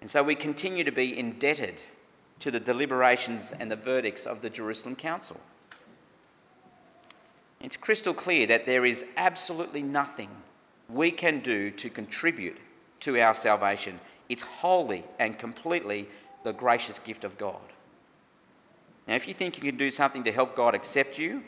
And 0.00 0.10
so 0.10 0.22
we 0.22 0.34
continue 0.34 0.84
to 0.84 0.92
be 0.92 1.18
indebted 1.18 1.82
to 2.40 2.50
the 2.50 2.60
deliberations 2.60 3.52
and 3.58 3.70
the 3.70 3.76
verdicts 3.76 4.26
of 4.26 4.40
the 4.40 4.50
Jerusalem 4.50 4.94
Council. 4.94 5.40
It's 7.60 7.76
crystal 7.76 8.14
clear 8.14 8.46
that 8.46 8.66
there 8.66 8.84
is 8.84 9.04
absolutely 9.16 9.82
nothing 9.82 10.28
we 10.88 11.10
can 11.10 11.40
do 11.40 11.70
to 11.72 11.90
contribute 11.90 12.58
to 13.00 13.18
our 13.20 13.34
salvation. 13.34 13.98
It's 14.28 14.42
wholly 14.42 15.04
and 15.18 15.38
completely 15.38 16.08
the 16.42 16.52
gracious 16.52 16.98
gift 16.98 17.24
of 17.24 17.38
God. 17.38 17.60
Now, 19.06 19.14
if 19.14 19.28
you 19.28 19.34
think 19.34 19.56
you 19.56 19.62
can 19.62 19.78
do 19.78 19.90
something 19.90 20.24
to 20.24 20.32
help 20.32 20.56
God 20.56 20.74
accept 20.74 21.18
you, 21.18 21.42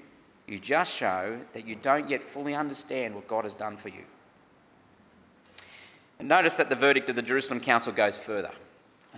you 0.46 0.58
just 0.58 0.94
show 0.94 1.38
that 1.52 1.66
you 1.66 1.74
don't 1.74 2.08
yet 2.08 2.22
fully 2.22 2.54
understand 2.54 3.14
what 3.14 3.28
God 3.28 3.44
has 3.44 3.54
done 3.54 3.76
for 3.76 3.88
you. 3.88 4.04
And 6.18 6.28
notice 6.28 6.54
that 6.54 6.68
the 6.68 6.74
verdict 6.74 7.10
of 7.10 7.16
the 7.16 7.22
Jerusalem 7.22 7.60
Council 7.60 7.92
goes 7.92 8.16
further. 8.16 8.50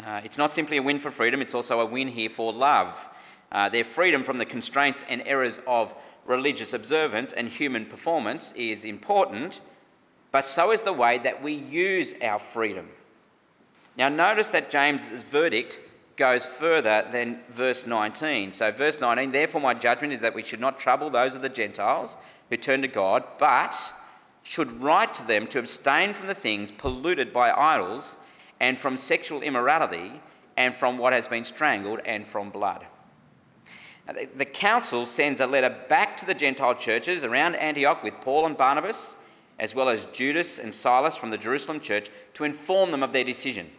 Uh, 0.05 0.21
it's 0.25 0.39
not 0.39 0.53
simply 0.53 0.77
a 0.77 0.83
win 0.83 0.99
for 0.99 1.11
freedom, 1.11 1.41
it's 1.41 1.55
also 1.55 1.81
a 1.81 1.87
win 1.87 2.09
here 2.09 2.31
for 2.31 2.53
love. 2.53 3.09
Uh, 3.53 3.69
their 3.69 3.85
freedom 3.85 4.23
from 4.23 4.39
the 4.39 4.45
constraints 4.45 5.05
and 5.09 5.23
errors 5.27 5.61
of 5.67 5.95
religious 6.25 6.73
observance 6.73 7.33
and 7.33 7.49
human 7.49 7.87
performance 7.87 8.53
is 8.53 8.85
important, 8.85 9.61
but 10.31 10.45
so 10.45 10.71
is 10.71 10.83
the 10.83 10.93
way 10.93 11.19
that 11.19 11.43
we 11.43 11.53
use 11.53 12.15
our 12.23 12.39
freedom. 12.39 12.89
Now, 13.97 14.09
notice 14.09 14.51
that 14.51 14.71
James's 14.71 15.23
verdict 15.23 15.79
goes 16.17 16.47
further 16.47 17.07
than 17.11 17.41
verse 17.51 17.87
19. 17.87 18.53
So, 18.53 18.71
verse 18.71 19.01
19, 19.01 19.33
therefore, 19.33 19.61
my 19.61 19.75
judgment 19.75 20.13
is 20.13 20.21
that 20.21 20.35
we 20.35 20.43
should 20.43 20.61
not 20.61 20.79
trouble 20.79 21.11
those 21.11 21.35
of 21.35 21.43
the 21.43 21.49
Gentiles 21.49 22.17
who 22.49 22.57
turn 22.57 22.83
to 22.83 22.89
God, 22.89 23.25
but 23.39 23.93
should 24.43 24.81
write 24.83 25.15
to 25.15 25.27
them 25.27 25.47
to 25.49 25.59
abstain 25.59 26.15
from 26.15 26.27
the 26.27 26.35
things 26.35 26.71
polluted 26.71 27.33
by 27.33 27.51
idols, 27.53 28.17
and 28.59 28.79
from 28.79 28.97
sexual 28.97 29.43
immorality, 29.43 30.21
and 30.57 30.75
from 30.75 30.99
what 30.99 31.13
has 31.13 31.27
been 31.27 31.45
strangled, 31.45 32.01
and 32.05 32.27
from 32.27 32.51
blood. 32.51 32.87
The 34.37 34.45
council 34.45 35.07
sends 35.07 35.41
a 35.41 35.47
letter 35.47 35.75
back 35.89 36.17
to 36.19 36.27
the 36.27 36.35
Gentile 36.35 36.75
churches 36.75 37.25
around 37.25 37.55
Antioch 37.55 38.03
with 38.03 38.21
Paul 38.21 38.47
and 38.47 38.57
Barnabas, 38.57 39.17
as 39.59 39.75
well 39.75 39.89
as 39.89 40.07
Judas 40.07 40.59
and 40.59 40.75
Silas 40.75 41.17
from 41.17 41.31
the 41.31 41.39
Jerusalem 41.39 41.81
church, 41.81 42.11
to 42.35 42.45
inform 42.45 42.91
them 42.91 43.03
of 43.03 43.13
their 43.13 43.25
decision. 43.25 43.71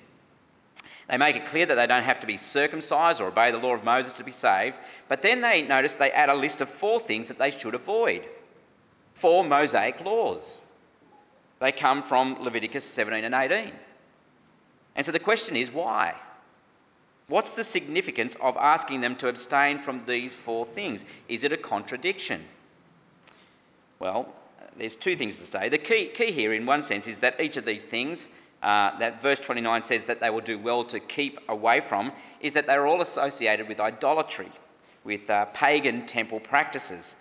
They 1.12 1.18
make 1.18 1.36
it 1.36 1.46
clear 1.46 1.66
that 1.66 1.76
they 1.76 1.88
don't 1.88 2.04
have 2.04 2.22
to 2.22 2.28
be 2.28 2.38
circumcised 2.38 3.20
or 3.20 3.28
obey 3.28 3.52
the 3.52 3.58
law 3.58 3.74
of 3.74 3.84
Moses 3.84 4.14
to 4.14 4.24
be 4.24 4.32
saved. 4.32 4.78
But 5.10 5.22
then 5.22 5.42
they 5.42 5.62
notice 5.62 5.96
they 5.96 6.10
add 6.12 6.30
a 6.30 6.34
list 6.34 6.62
of 6.62 6.70
four 6.70 7.02
things 7.02 7.28
that 7.28 7.38
they 7.38 7.52
should 7.52 7.76
avoid 7.76 8.24
four 9.14 9.44
Mosaic 9.44 10.00
laws. 10.06 10.62
They 11.60 11.74
come 11.74 12.02
from 12.02 12.42
Leviticus 12.42 12.86
17 12.86 13.26
and 13.26 13.36
18. 13.36 13.74
And 14.96 15.06
so 15.06 15.12
the 15.12 15.20
question 15.20 15.58
is 15.58 15.70
why? 15.70 16.16
What's 17.28 17.52
the 17.52 17.66
significance 17.66 18.36
of 18.42 18.56
asking 18.56 19.02
them 19.02 19.18
to 19.18 19.28
abstain 19.28 19.80
from 19.80 20.06
these 20.06 20.34
four 20.34 20.66
things? 20.66 21.04
Is 21.28 21.44
it 21.44 21.52
a 21.52 21.58
contradiction? 21.58 22.46
Well, 24.00 24.34
there's 24.78 24.96
two 24.96 25.18
things 25.18 25.38
to 25.40 25.46
say. 25.46 25.68
The 25.68 25.78
key, 25.78 26.06
key 26.06 26.32
here, 26.32 26.54
in 26.54 26.66
one 26.66 26.84
sense, 26.84 27.06
is 27.06 27.20
that 27.20 27.40
each 27.42 27.58
of 27.58 27.66
these 27.66 27.84
things 27.84 28.30
uh, 28.62 28.98
that 29.00 29.22
verse 29.22 29.40
29 29.40 29.84
says 29.84 30.06
that 30.06 30.20
they 30.20 30.30
will 30.30 30.42
do 30.42 30.60
well 30.60 30.84
to 30.86 31.00
keep 31.00 31.40
away 31.50 31.82
from 31.82 32.12
is 32.42 32.54
that 32.54 32.68
they're 32.68 32.86
all 32.86 33.02
associated 33.02 33.68
with 33.68 33.80
idolatry, 33.80 34.52
with 35.04 35.30
uh, 35.30 35.46
pagan 35.46 36.06
temple 36.06 36.40
practices. 36.40 37.16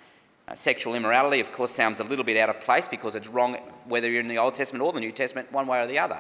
Uh, 0.49 0.55
sexual 0.55 0.95
immorality, 0.95 1.41
of 1.41 1.51
course, 1.53 1.71
sounds 1.71 2.01
a 2.01 2.05
little 2.05 2.25
bit 2.25 2.37
out 2.37 2.51
of 2.51 2.61
place 2.61 2.87
because 2.87 3.15
it's 3.15 3.29
wrong 3.29 3.57
whether 3.87 4.11
you're 4.11 4.21
in 4.21 4.29
the 4.29 4.37
Old 4.37 4.55
Testament 4.55 4.83
or 4.83 4.93
the 4.93 5.01
New 5.01 5.13
Testament, 5.13 5.51
one 5.51 5.67
way 5.67 5.81
or 5.81 5.87
the 5.87 5.99
other. 5.99 6.19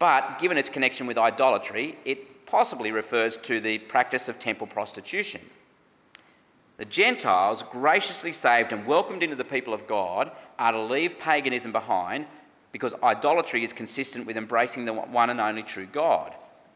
But 0.00 0.38
given 0.40 0.58
its 0.58 0.68
connection 0.68 1.06
with 1.06 1.18
idolatry, 1.18 1.96
it 2.04 2.46
possibly 2.46 2.90
refers 2.90 3.36
to 3.36 3.60
the 3.60 3.78
practice 3.78 4.28
of 4.28 4.38
temple 4.38 4.66
prostitution. 4.66 5.42
The 6.78 6.84
Gentiles, 6.84 7.64
graciously 7.70 8.32
saved 8.32 8.72
and 8.72 8.86
welcomed 8.86 9.22
into 9.22 9.36
the 9.36 9.44
people 9.44 9.74
of 9.74 9.86
God, 9.86 10.30
are 10.58 10.72
to 10.72 10.80
leave 10.80 11.18
paganism 11.18 11.72
behind 11.72 12.26
because 12.78 12.94
idolatry 13.02 13.64
is 13.64 13.72
consistent 13.72 14.24
with 14.24 14.36
embracing 14.36 14.84
the 14.84 14.92
one 14.92 15.30
and 15.30 15.40
only 15.40 15.64
true 15.64 15.84
God. 15.84 16.32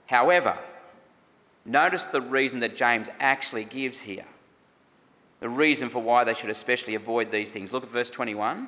However, 0.07 0.59
notice 1.65 2.07
the 2.07 2.21
reason 2.21 2.59
that 2.59 2.77
James 2.77 3.09
actually 3.21 3.63
gives 3.63 4.01
here. 4.01 4.25
The 5.39 5.49
reason 5.49 5.89
for 5.89 6.03
why 6.03 6.25
they 6.25 6.35
should 6.35 6.51
especially 6.51 6.97
avoid 6.97 7.31
these 7.31 7.53
things. 7.53 7.73
Look 7.73 7.85
at 7.85 7.89
verse 7.89 8.11
21. 8.11 8.67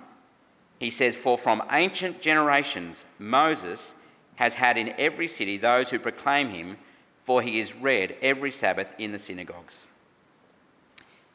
He 0.78 0.90
says, 0.90 1.16
For 1.16 1.36
from 1.36 1.64
ancient 1.72 2.20
generations 2.20 3.04
Moses 3.18 3.96
has 4.36 4.54
had 4.54 4.78
in 4.78 4.94
every 4.96 5.26
city 5.26 5.56
those 5.56 5.90
who 5.90 5.98
proclaim 5.98 6.50
him, 6.50 6.76
for 7.24 7.42
he 7.42 7.58
is 7.58 7.74
read 7.74 8.16
every 8.22 8.52
Sabbath 8.52 8.94
in 8.96 9.10
the 9.10 9.18
synagogues. 9.18 9.88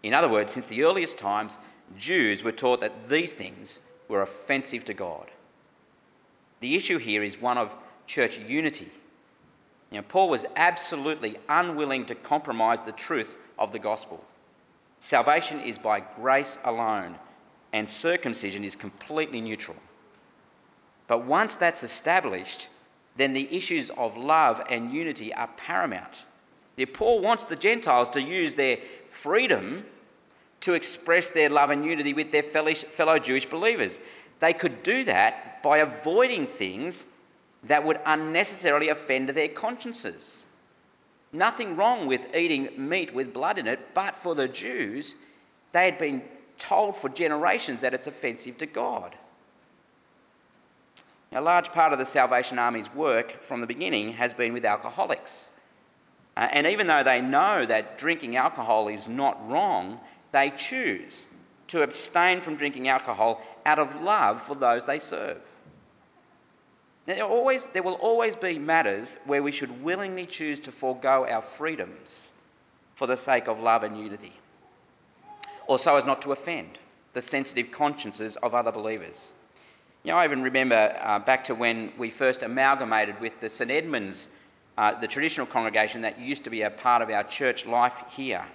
In 0.01 0.13
other 0.13 0.29
words, 0.29 0.53
since 0.53 0.67
the 0.67 0.83
earliest 0.83 1.17
times, 1.17 1.57
Jews 1.97 2.41
were 2.41 2.53
taught 2.53 2.79
that 2.79 3.09
these 3.09 3.33
things 3.33 3.81
were 4.07 4.21
offensive 4.21 4.85
to 4.85 4.93
God. 4.93 5.29
The 6.59 6.75
issue 6.75 6.97
here 6.97 7.23
is 7.23 7.39
one 7.39 7.57
of 7.57 7.73
church 8.07 8.37
unity. 8.39 8.89
You 9.91 9.97
know, 9.97 10.05
Paul 10.07 10.29
was 10.29 10.45
absolutely 10.55 11.37
unwilling 11.47 12.05
to 12.05 12.15
compromise 12.15 12.81
the 12.81 12.91
truth 12.91 13.37
of 13.57 13.71
the 13.71 13.79
gospel. 13.79 14.23
Salvation 14.99 15.61
is 15.61 15.77
by 15.77 16.01
grace 16.01 16.59
alone, 16.65 17.15
and 17.73 17.89
circumcision 17.89 18.63
is 18.63 18.75
completely 18.75 19.41
neutral. 19.41 19.77
But 21.07 21.25
once 21.25 21.55
that's 21.55 21.83
established, 21.83 22.67
then 23.15 23.33
the 23.33 23.53
issues 23.55 23.89
of 23.91 24.15
love 24.17 24.61
and 24.69 24.93
unity 24.93 25.33
are 25.33 25.49
paramount. 25.57 26.25
Paul 26.93 27.21
wants 27.21 27.45
the 27.45 27.55
Gentiles 27.55 28.09
to 28.09 28.21
use 28.21 28.53
their 28.53 28.77
freedom 29.09 29.85
to 30.61 30.73
express 30.73 31.29
their 31.29 31.49
love 31.49 31.71
and 31.71 31.85
unity 31.85 32.13
with 32.13 32.31
their 32.31 32.43
fellow 32.43 33.19
Jewish 33.19 33.45
believers. 33.45 33.99
They 34.39 34.53
could 34.53 34.83
do 34.83 35.03
that 35.05 35.61
by 35.61 35.79
avoiding 35.79 36.47
things 36.47 37.07
that 37.63 37.83
would 37.83 37.99
unnecessarily 38.05 38.89
offend 38.89 39.29
their 39.29 39.49
consciences. 39.49 40.45
Nothing 41.31 41.75
wrong 41.75 42.07
with 42.07 42.35
eating 42.35 42.69
meat 42.77 43.13
with 43.13 43.33
blood 43.33 43.57
in 43.57 43.67
it, 43.67 43.93
but 43.93 44.15
for 44.15 44.33
the 44.33 44.47
Jews, 44.47 45.15
they 45.73 45.85
had 45.85 45.97
been 45.97 46.23
told 46.57 46.95
for 46.95 47.09
generations 47.09 47.81
that 47.81 47.93
it's 47.93 48.07
offensive 48.07 48.57
to 48.57 48.65
God. 48.65 49.15
A 51.31 51.41
large 51.41 51.71
part 51.71 51.93
of 51.93 51.99
the 51.99 52.05
Salvation 52.05 52.57
Army's 52.57 52.93
work 52.93 53.43
from 53.43 53.61
the 53.61 53.67
beginning 53.67 54.13
has 54.13 54.33
been 54.33 54.51
with 54.51 54.65
alcoholics. 54.65 55.51
Uh, 56.35 56.47
and 56.51 56.65
even 56.65 56.87
though 56.87 57.03
they 57.03 57.21
know 57.21 57.65
that 57.65 57.97
drinking 57.99 58.35
alcohol 58.35 58.87
is 58.87 59.07
not 59.07 59.47
wrong, 59.47 59.99
they 60.31 60.49
choose 60.51 61.27
to 61.69 61.83
abstain 61.83 62.41
from 62.41 62.55
drinking 62.55 62.87
alcohol 62.87 63.41
out 63.65 63.79
of 63.79 64.01
love 64.01 64.41
for 64.41 64.55
those 64.55 64.85
they 64.85 64.99
serve. 64.99 65.41
There, 67.05 67.23
always, 67.23 67.65
there 67.67 67.81
will 67.81 67.93
always 67.93 68.35
be 68.35 68.59
matters 68.59 69.17
where 69.25 69.41
we 69.41 69.51
should 69.51 69.83
willingly 69.83 70.25
choose 70.25 70.59
to 70.59 70.71
forego 70.71 71.25
our 71.27 71.41
freedoms 71.41 72.33
for 72.93 73.07
the 73.07 73.17
sake 73.17 73.47
of 73.47 73.59
love 73.59 73.83
and 73.83 73.97
unity, 73.97 74.33
or 75.65 75.79
so 75.79 75.95
as 75.95 76.05
not 76.05 76.21
to 76.23 76.33
offend 76.33 76.77
the 77.13 77.21
sensitive 77.21 77.71
consciences 77.71 78.35
of 78.37 78.53
other 78.53 78.71
believers. 78.71 79.33
You 80.03 80.11
know, 80.11 80.17
I 80.17 80.25
even 80.25 80.43
remember 80.43 80.95
uh, 81.01 81.19
back 81.19 81.43
to 81.45 81.55
when 81.55 81.91
we 81.97 82.09
first 82.09 82.43
amalgamated 82.43 83.19
with 83.19 83.39
the 83.41 83.49
St 83.49 83.71
Edmunds, 83.71 84.29
uh, 84.77 84.99
the 84.99 85.07
traditional 85.07 85.47
congregation 85.47 86.01
that 86.01 86.19
used 86.19 86.43
to 86.43 86.49
be 86.49 86.61
a 86.61 86.69
part 86.69 87.01
of 87.01 87.09
our 87.09 87.23
church 87.23 87.65
life 87.65 88.03
here. 88.09 88.45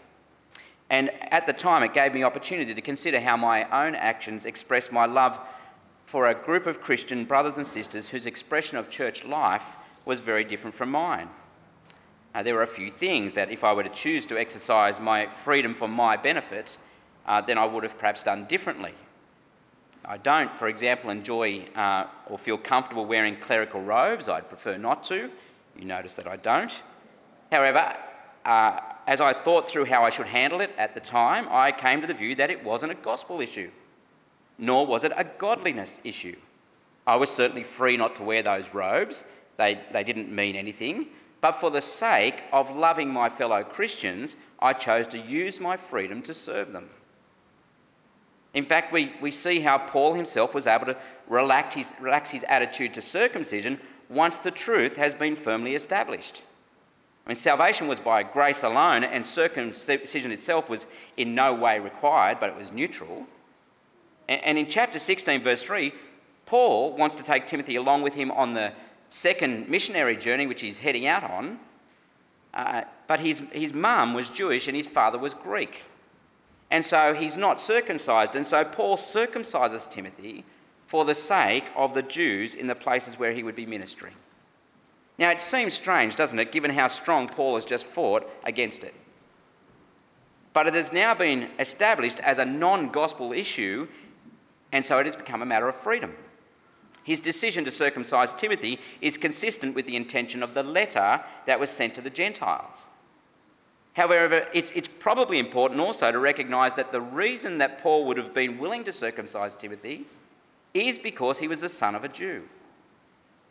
And 0.94 1.10
at 1.32 1.44
the 1.44 1.52
time, 1.52 1.82
it 1.82 1.92
gave 1.92 2.14
me 2.14 2.22
opportunity 2.22 2.72
to 2.72 2.80
consider 2.80 3.18
how 3.18 3.36
my 3.36 3.64
own 3.84 3.96
actions 3.96 4.44
express 4.44 4.92
my 4.92 5.06
love 5.06 5.40
for 6.06 6.28
a 6.28 6.34
group 6.36 6.66
of 6.66 6.80
Christian 6.80 7.24
brothers 7.24 7.56
and 7.56 7.66
sisters 7.66 8.08
whose 8.08 8.26
expression 8.26 8.78
of 8.78 8.88
church 8.88 9.24
life 9.24 9.74
was 10.04 10.20
very 10.20 10.44
different 10.44 10.72
from 10.72 10.92
mine. 10.92 11.28
Uh, 12.32 12.44
there 12.44 12.54
were 12.54 12.62
a 12.62 12.66
few 12.68 12.92
things 12.92 13.34
that, 13.34 13.50
if 13.50 13.64
I 13.64 13.72
were 13.72 13.82
to 13.82 13.88
choose 13.88 14.24
to 14.26 14.38
exercise 14.38 15.00
my 15.00 15.26
freedom 15.26 15.74
for 15.74 15.88
my 15.88 16.16
benefit, 16.16 16.78
uh, 17.26 17.40
then 17.40 17.58
I 17.58 17.64
would 17.64 17.82
have 17.82 17.98
perhaps 17.98 18.22
done 18.22 18.44
differently. 18.44 18.92
I 20.04 20.16
don't, 20.16 20.54
for 20.54 20.68
example, 20.68 21.10
enjoy 21.10 21.66
uh, 21.74 22.06
or 22.26 22.38
feel 22.38 22.56
comfortable 22.56 23.04
wearing 23.04 23.34
clerical 23.34 23.82
robes. 23.82 24.28
I'd 24.28 24.48
prefer 24.48 24.78
not 24.78 25.02
to. 25.04 25.28
You 25.76 25.86
notice 25.86 26.14
that 26.14 26.28
I 26.28 26.36
don't. 26.36 26.80
However, 27.50 27.96
uh, 28.44 28.80
as 29.06 29.20
I 29.20 29.32
thought 29.32 29.68
through 29.68 29.86
how 29.86 30.02
I 30.04 30.10
should 30.10 30.26
handle 30.26 30.60
it 30.60 30.70
at 30.78 30.94
the 30.94 31.00
time, 31.00 31.46
I 31.50 31.72
came 31.72 32.00
to 32.00 32.06
the 32.06 32.14
view 32.14 32.34
that 32.36 32.50
it 32.50 32.64
wasn't 32.64 32.92
a 32.92 32.96
gospel 32.96 33.40
issue 33.40 33.70
nor 34.58 34.86
was 34.86 35.04
it 35.04 35.12
a 35.16 35.24
godliness 35.24 36.00
issue. 36.04 36.36
I 37.06 37.16
was 37.16 37.30
certainly 37.30 37.64
free 37.64 37.96
not 37.96 38.16
to 38.16 38.22
wear 38.22 38.42
those 38.42 38.72
robes, 38.72 39.24
they, 39.56 39.80
they 39.92 40.04
didn't 40.04 40.34
mean 40.34 40.56
anything. 40.56 41.06
But 41.40 41.52
for 41.52 41.70
the 41.70 41.82
sake 41.82 42.42
of 42.52 42.74
loving 42.74 43.10
my 43.10 43.28
fellow 43.28 43.62
Christians, 43.62 44.36
I 44.60 44.72
chose 44.72 45.06
to 45.08 45.18
use 45.18 45.60
my 45.60 45.76
freedom 45.76 46.22
to 46.22 46.32
serve 46.32 46.72
them. 46.72 46.88
In 48.54 48.64
fact, 48.64 48.92
we, 48.92 49.12
we 49.20 49.30
see 49.30 49.60
how 49.60 49.78
Paul 49.78 50.14
himself 50.14 50.54
was 50.54 50.66
able 50.66 50.86
to 50.86 50.96
relax 51.28 51.74
his, 51.74 51.92
relax 52.00 52.30
his 52.30 52.44
attitude 52.48 52.94
to 52.94 53.02
circumcision 53.02 53.78
once 54.08 54.38
the 54.38 54.50
truth 54.50 54.96
has 54.96 55.12
been 55.12 55.36
firmly 55.36 55.74
established. 55.74 56.42
I 57.26 57.30
mean, 57.30 57.36
salvation 57.36 57.88
was 57.88 58.00
by 58.00 58.22
grace 58.22 58.62
alone, 58.62 59.02
and 59.02 59.26
circumcision 59.26 60.30
itself 60.30 60.68
was 60.68 60.86
in 61.16 61.34
no 61.34 61.54
way 61.54 61.78
required, 61.78 62.38
but 62.38 62.50
it 62.50 62.56
was 62.56 62.70
neutral. 62.70 63.26
And 64.28 64.58
in 64.58 64.66
chapter 64.68 64.98
16, 64.98 65.42
verse 65.42 65.62
3, 65.62 65.92
Paul 66.46 66.96
wants 66.96 67.14
to 67.16 67.22
take 67.22 67.46
Timothy 67.46 67.76
along 67.76 68.02
with 68.02 68.14
him 68.14 68.30
on 68.30 68.54
the 68.54 68.72
second 69.08 69.68
missionary 69.68 70.16
journey, 70.16 70.46
which 70.46 70.60
he's 70.60 70.78
heading 70.78 71.06
out 71.06 71.24
on. 71.24 71.58
Uh, 72.52 72.82
but 73.06 73.20
his, 73.20 73.42
his 73.52 73.72
mum 73.72 74.14
was 74.14 74.28
Jewish 74.28 74.68
and 74.68 74.76
his 74.76 74.86
father 74.86 75.18
was 75.18 75.34
Greek. 75.34 75.82
And 76.70 76.84
so 76.84 77.14
he's 77.14 77.36
not 77.36 77.60
circumcised. 77.60 78.36
And 78.36 78.46
so 78.46 78.64
Paul 78.64 78.96
circumcises 78.96 79.90
Timothy 79.90 80.44
for 80.86 81.04
the 81.04 81.14
sake 81.14 81.64
of 81.76 81.94
the 81.94 82.02
Jews 82.02 82.54
in 82.54 82.66
the 82.66 82.74
places 82.74 83.18
where 83.18 83.32
he 83.32 83.42
would 83.42 83.54
be 83.54 83.66
ministering. 83.66 84.14
Now, 85.18 85.30
it 85.30 85.40
seems 85.40 85.74
strange, 85.74 86.16
doesn't 86.16 86.38
it, 86.38 86.50
given 86.50 86.72
how 86.72 86.88
strong 86.88 87.28
Paul 87.28 87.54
has 87.54 87.64
just 87.64 87.86
fought 87.86 88.28
against 88.44 88.82
it. 88.82 88.94
But 90.52 90.66
it 90.66 90.74
has 90.74 90.92
now 90.92 91.14
been 91.14 91.50
established 91.58 92.20
as 92.20 92.38
a 92.38 92.44
non 92.44 92.90
gospel 92.90 93.32
issue 93.32 93.88
and 94.74 94.84
so 94.84 94.98
it 94.98 95.06
has 95.06 95.14
become 95.14 95.40
a 95.40 95.46
matter 95.46 95.68
of 95.68 95.76
freedom. 95.76 96.16
His 97.04 97.20
decision 97.20 97.64
to 97.64 97.70
circumcise 97.70 98.34
Timothy 98.34 98.80
is 99.00 99.16
consistent 99.16 99.72
with 99.76 99.86
the 99.86 99.94
intention 99.94 100.42
of 100.42 100.52
the 100.52 100.64
letter 100.64 101.22
that 101.46 101.60
was 101.60 101.70
sent 101.70 101.94
to 101.94 102.00
the 102.00 102.10
Gentiles. 102.10 102.86
However, 103.92 104.48
it's, 104.52 104.72
it's, 104.74 104.88
probably 104.88 105.38
important 105.38 105.80
also 105.80 106.10
to 106.10 106.18
recognise 106.18 106.74
that 106.74 106.90
the 106.90 107.00
reason 107.00 107.58
that 107.58 107.78
Paul 107.78 108.04
would 108.06 108.16
have 108.16 108.34
been 108.34 108.58
willing 108.58 108.82
to 108.82 108.92
circumcise 108.92 109.54
Timothy 109.54 110.06
is 110.72 110.98
because 110.98 111.38
he 111.38 111.46
was 111.46 111.60
the 111.60 111.68
son 111.68 111.94
of 111.94 112.02
a 112.02 112.08
Jew. 112.08 112.42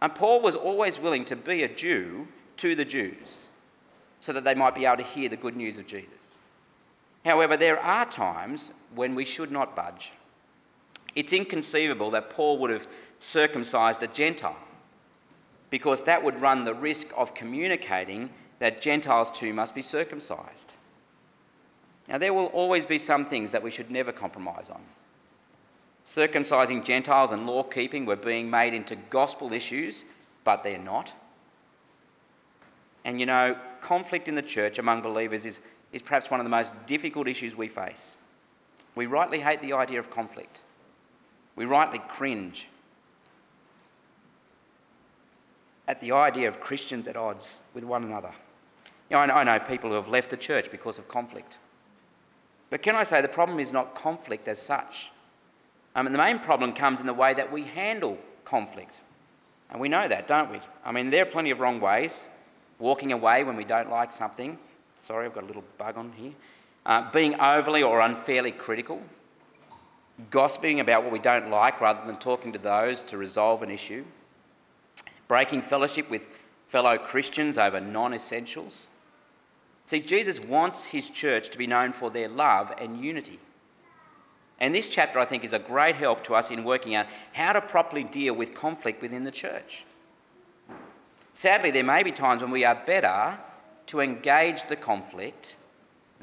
And 0.03 0.13
Paul 0.13 0.41
was 0.41 0.57
always 0.57 0.99
willing 0.99 1.23
to 1.25 1.35
be 1.37 1.63
a 1.63 1.73
Jew 1.73 2.27
to 2.57 2.75
the 2.75 2.83
Jews 2.83 3.47
so 4.19 4.33
that 4.33 4.43
they 4.43 4.53
might 4.53 4.75
be 4.75 4.85
able 4.85 4.97
to 4.97 5.03
hear 5.03 5.29
the 5.29 5.37
good 5.37 5.55
news 5.55 5.77
of 5.77 5.87
Jesus. 5.87 6.39
However, 7.23 7.55
there 7.55 7.79
are 7.79 8.05
times 8.05 8.73
when 8.93 9.15
we 9.15 9.23
should 9.23 9.49
not 9.49 9.77
budge. 9.77 10.11
It's 11.15 11.31
inconceivable 11.31 12.09
that 12.11 12.29
Paul 12.29 12.57
would 12.57 12.69
have 12.69 12.85
circumcised 13.19 14.03
a 14.03 14.07
Gentile 14.07 14.57
because 15.69 16.01
that 16.01 16.21
would 16.21 16.41
run 16.41 16.65
the 16.65 16.73
risk 16.73 17.07
of 17.15 17.33
communicating 17.33 18.29
that 18.59 18.81
Gentiles 18.81 19.31
too 19.31 19.53
must 19.53 19.73
be 19.73 19.81
circumcised. 19.81 20.73
Now, 22.09 22.17
there 22.17 22.33
will 22.33 22.47
always 22.47 22.85
be 22.85 22.99
some 22.99 23.23
things 23.23 23.53
that 23.53 23.63
we 23.63 23.71
should 23.71 23.89
never 23.89 24.11
compromise 24.11 24.69
on. 24.69 24.81
Circumcising 26.05 26.83
Gentiles 26.83 27.31
and 27.31 27.47
law 27.47 27.63
keeping 27.63 28.05
were 28.05 28.15
being 28.15 28.49
made 28.49 28.73
into 28.73 28.95
gospel 28.95 29.53
issues, 29.53 30.03
but 30.43 30.63
they're 30.63 30.77
not. 30.77 31.13
And 33.05 33.19
you 33.19 33.25
know, 33.25 33.57
conflict 33.81 34.27
in 34.27 34.35
the 34.35 34.41
church 34.41 34.79
among 34.79 35.01
believers 35.01 35.45
is, 35.45 35.59
is 35.91 36.01
perhaps 36.01 36.29
one 36.29 36.39
of 36.39 36.45
the 36.45 36.49
most 36.49 36.73
difficult 36.85 37.27
issues 37.27 37.55
we 37.55 37.67
face. 37.67 38.17
We 38.95 39.05
rightly 39.05 39.39
hate 39.39 39.61
the 39.61 39.73
idea 39.73 39.99
of 39.99 40.09
conflict. 40.09 40.61
We 41.55 41.65
rightly 41.65 41.99
cringe 41.99 42.67
at 45.87 45.99
the 45.99 46.11
idea 46.11 46.47
of 46.47 46.59
Christians 46.59 47.07
at 47.07 47.15
odds 47.15 47.59
with 47.73 47.83
one 47.83 48.03
another. 48.03 48.31
You 49.09 49.17
know, 49.17 49.33
I 49.33 49.43
know 49.43 49.59
people 49.59 49.89
who 49.89 49.95
have 49.95 50.07
left 50.07 50.29
the 50.29 50.37
church 50.37 50.71
because 50.71 50.97
of 50.97 51.07
conflict. 51.07 51.57
But 52.69 52.81
can 52.81 52.95
I 52.95 53.03
say 53.03 53.21
the 53.21 53.27
problem 53.27 53.59
is 53.59 53.71
not 53.71 53.93
conflict 53.93 54.47
as 54.47 54.61
such? 54.61 55.11
I 55.95 56.01
mean, 56.01 56.12
the 56.12 56.17
main 56.17 56.39
problem 56.39 56.73
comes 56.73 56.99
in 56.99 57.06
the 57.06 57.13
way 57.13 57.34
that 57.34 57.51
we 57.51 57.63
handle 57.63 58.17
conflict. 58.45 59.01
And 59.69 59.79
we 59.79 59.89
know 59.89 60.08
that, 60.08 60.27
don't 60.27 60.51
we? 60.51 60.60
I 60.86 60.91
mean, 60.91 61.10
there 61.10 61.23
are 61.23 61.27
plenty 61.27 61.51
of 61.51 61.60
wrong 61.60 61.79
ways. 61.79 62.29
Walking 62.79 63.12
away 63.12 63.43
when 63.43 63.56
we 63.56 63.63
don't 63.63 63.89
like 63.89 64.12
something. 64.12 64.58
Sorry, 64.97 65.25
I've 65.25 65.34
got 65.34 65.43
a 65.43 65.47
little 65.47 65.63
bug 65.77 65.97
on 65.97 66.12
here. 66.13 66.34
Uh, 66.86 67.10
being 67.12 67.39
overly 67.39 67.84
or 67.84 68.01
unfairly 68.01 68.51
critical 68.51 69.01
gossiping 70.29 70.79
about 70.79 71.03
what 71.03 71.12
we 71.12 71.19
don't 71.19 71.49
like 71.49 71.82
rather 71.82 72.06
than 72.06 72.17
talking 72.17 72.53
to 72.53 72.60
those 72.60 73.01
to 73.03 73.17
resolve 73.17 73.63
an 73.63 73.71
issue, 73.71 74.06
breaking 75.27 75.62
fellowship 75.62 76.10
with 76.10 76.27
fellow 76.67 76.97
Christians 76.97 77.58
over 77.58 77.79
non 77.79 78.13
essentials. 78.13 78.89
See, 79.86 79.99
Jesus 79.99 80.39
wants 80.39 80.86
his 80.86 81.10
church 81.10 81.49
to 81.49 81.58
be 81.58 81.67
known 81.67 81.91
for 81.91 82.10
their 82.10 82.29
love 82.29 82.73
and 82.77 83.03
unity. 83.03 83.39
And 84.59 84.73
this 84.73 84.89
chapter, 84.89 85.19
I 85.19 85.25
think, 85.25 85.43
is 85.43 85.53
a 85.53 85.59
great 85.59 85.95
help 85.95 86.23
to 86.25 86.35
us 86.35 86.51
in 86.51 86.63
working 86.63 86.95
out 86.95 87.07
how 87.33 87.53
to 87.53 87.61
properly 87.61 88.03
deal 88.03 88.33
with 88.33 88.53
conflict 88.53 89.01
within 89.01 89.23
the 89.23 89.31
church. 89.31 89.85
Sadly, 91.33 91.71
there 91.71 91.83
may 91.83 92.03
be 92.03 92.11
times 92.11 92.41
when 92.41 92.51
we 92.51 92.63
are 92.63 92.81
better 92.85 93.37
to 93.87 93.99
engage 93.99 94.67
the 94.67 94.75
conflict 94.75 95.57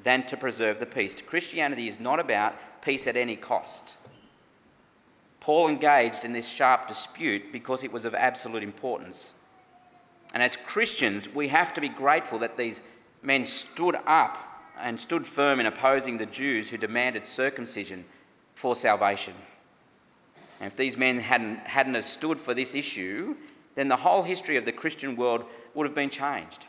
than 0.02 0.24
to 0.26 0.36
preserve 0.36 0.78
the 0.80 0.86
peace. 0.86 1.20
Christianity 1.20 1.88
is 1.88 2.00
not 2.00 2.20
about 2.20 2.54
peace 2.80 3.06
at 3.06 3.16
any 3.16 3.36
cost. 3.36 3.96
Paul 5.40 5.68
engaged 5.68 6.24
in 6.24 6.32
this 6.32 6.48
sharp 6.48 6.86
dispute 6.86 7.52
because 7.52 7.82
it 7.82 7.92
was 7.92 8.04
of 8.04 8.14
absolute 8.14 8.62
importance. 8.62 9.34
And 10.32 10.42
as 10.42 10.56
Christians, 10.56 11.28
we 11.28 11.48
have 11.48 11.74
to 11.74 11.80
be 11.80 11.88
grateful 11.88 12.38
that 12.38 12.56
these 12.56 12.82
men 13.22 13.46
stood 13.46 13.96
up 14.06 14.46
and 14.78 14.98
stood 14.98 15.26
firm 15.26 15.60
in 15.60 15.66
opposing 15.66 16.16
the 16.16 16.26
Jews 16.26 16.70
who 16.70 16.76
demanded 16.76 17.26
circumcision 17.26 18.04
for 18.54 18.74
salvation. 18.74 19.34
And 20.60 20.70
if 20.70 20.76
these 20.76 20.96
men 20.96 21.18
hadn't, 21.18 21.58
hadn't 21.58 21.94
have 21.94 22.04
stood 22.04 22.38
for 22.38 22.52
this 22.52 22.74
issue, 22.74 23.34
then 23.74 23.88
the 23.88 23.96
whole 23.96 24.22
history 24.22 24.56
of 24.56 24.64
the 24.64 24.72
Christian 24.72 25.16
world 25.16 25.44
would 25.74 25.86
have 25.86 25.94
been 25.94 26.10
changed. 26.10 26.66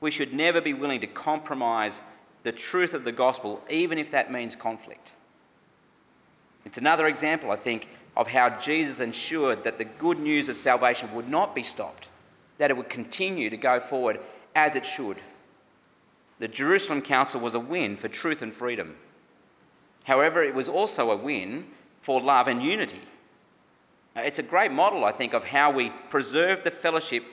We 0.00 0.10
should 0.10 0.34
never 0.34 0.60
be 0.60 0.74
willing 0.74 1.00
to 1.00 1.06
compromise 1.06 2.02
the 2.42 2.52
truth 2.52 2.94
of 2.94 3.04
the 3.04 3.12
gospel, 3.12 3.62
even 3.70 3.98
if 3.98 4.10
that 4.10 4.30
means 4.30 4.54
conflict. 4.54 5.12
It's 6.64 6.78
another 6.78 7.06
example, 7.06 7.50
I 7.50 7.56
think, 7.56 7.88
of 8.16 8.26
how 8.26 8.50
Jesus 8.58 9.00
ensured 9.00 9.64
that 9.64 9.78
the 9.78 9.84
good 9.84 10.18
news 10.18 10.48
of 10.48 10.56
salvation 10.56 11.12
would 11.14 11.28
not 11.28 11.54
be 11.54 11.62
stopped, 11.62 12.08
that 12.58 12.70
it 12.70 12.76
would 12.76 12.88
continue 12.88 13.50
to 13.50 13.56
go 13.56 13.80
forward 13.80 14.20
as 14.54 14.74
it 14.74 14.84
should. 14.84 15.18
The 16.38 16.48
Jerusalem 16.48 17.02
Council 17.02 17.40
was 17.40 17.54
a 17.54 17.60
win 17.60 17.96
for 17.96 18.08
truth 18.08 18.42
and 18.42 18.54
freedom. 18.54 18.96
However, 20.06 20.42
it 20.44 20.54
was 20.54 20.68
also 20.68 21.10
a 21.10 21.16
win 21.16 21.66
for 22.00 22.20
love 22.20 22.46
and 22.46 22.62
unity. 22.62 23.02
It's 24.14 24.38
a 24.38 24.42
great 24.42 24.70
model, 24.70 25.04
I 25.04 25.10
think, 25.10 25.34
of 25.34 25.42
how 25.42 25.72
we 25.72 25.90
preserve 26.08 26.62
the 26.62 26.70
fellowship 26.70 27.24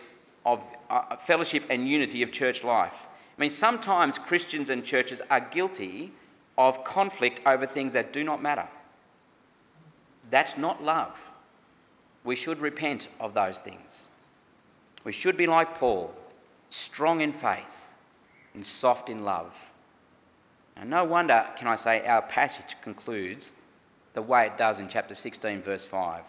of 0.43 0.59
uh, 0.89 1.15
fellowship 1.17 1.63
and 1.69 1.87
unity 1.87 2.23
of 2.23 2.31
church 2.31 2.63
life. 2.63 3.05
I 3.37 3.41
mean, 3.41 3.51
sometimes 3.51 4.17
Christians 4.17 4.71
and 4.71 4.83
churches 4.83 5.21
are 5.29 5.39
guilty 5.39 6.11
of 6.57 6.83
conflict 6.83 7.41
over 7.45 7.67
things 7.67 7.93
that 7.93 8.11
do 8.11 8.23
not 8.23 8.41
matter. 8.41 8.67
That's 10.31 10.57
not 10.57 10.83
love. 10.83 11.31
We 12.23 12.35
should 12.35 12.59
repent 12.59 13.07
of 13.19 13.35
those 13.35 13.59
things. 13.59 14.09
We 15.03 15.11
should 15.11 15.37
be 15.37 15.45
like 15.45 15.75
Paul, 15.75 16.11
strong 16.71 17.21
in 17.21 17.33
faith 17.33 17.91
and 18.55 18.65
soft 18.65 19.09
in 19.09 19.23
love. 19.23 19.55
Now, 20.83 21.03
no 21.03 21.09
wonder, 21.09 21.45
can 21.55 21.67
I 21.67 21.75
say, 21.75 22.05
our 22.05 22.21
passage 22.21 22.75
concludes 22.81 23.53
the 24.13 24.21
way 24.21 24.47
it 24.47 24.57
does 24.57 24.79
in 24.79 24.89
chapter 24.89 25.15
16, 25.15 25.61
verse 25.61 25.85
5. 25.85 26.23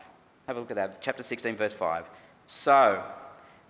Have 0.47 0.57
a 0.57 0.61
look 0.61 0.71
at 0.71 0.77
that. 0.77 1.03
Chapter 1.03 1.23
16, 1.23 1.57
verse 1.57 1.73
5. 1.73 2.05
So 2.47 3.03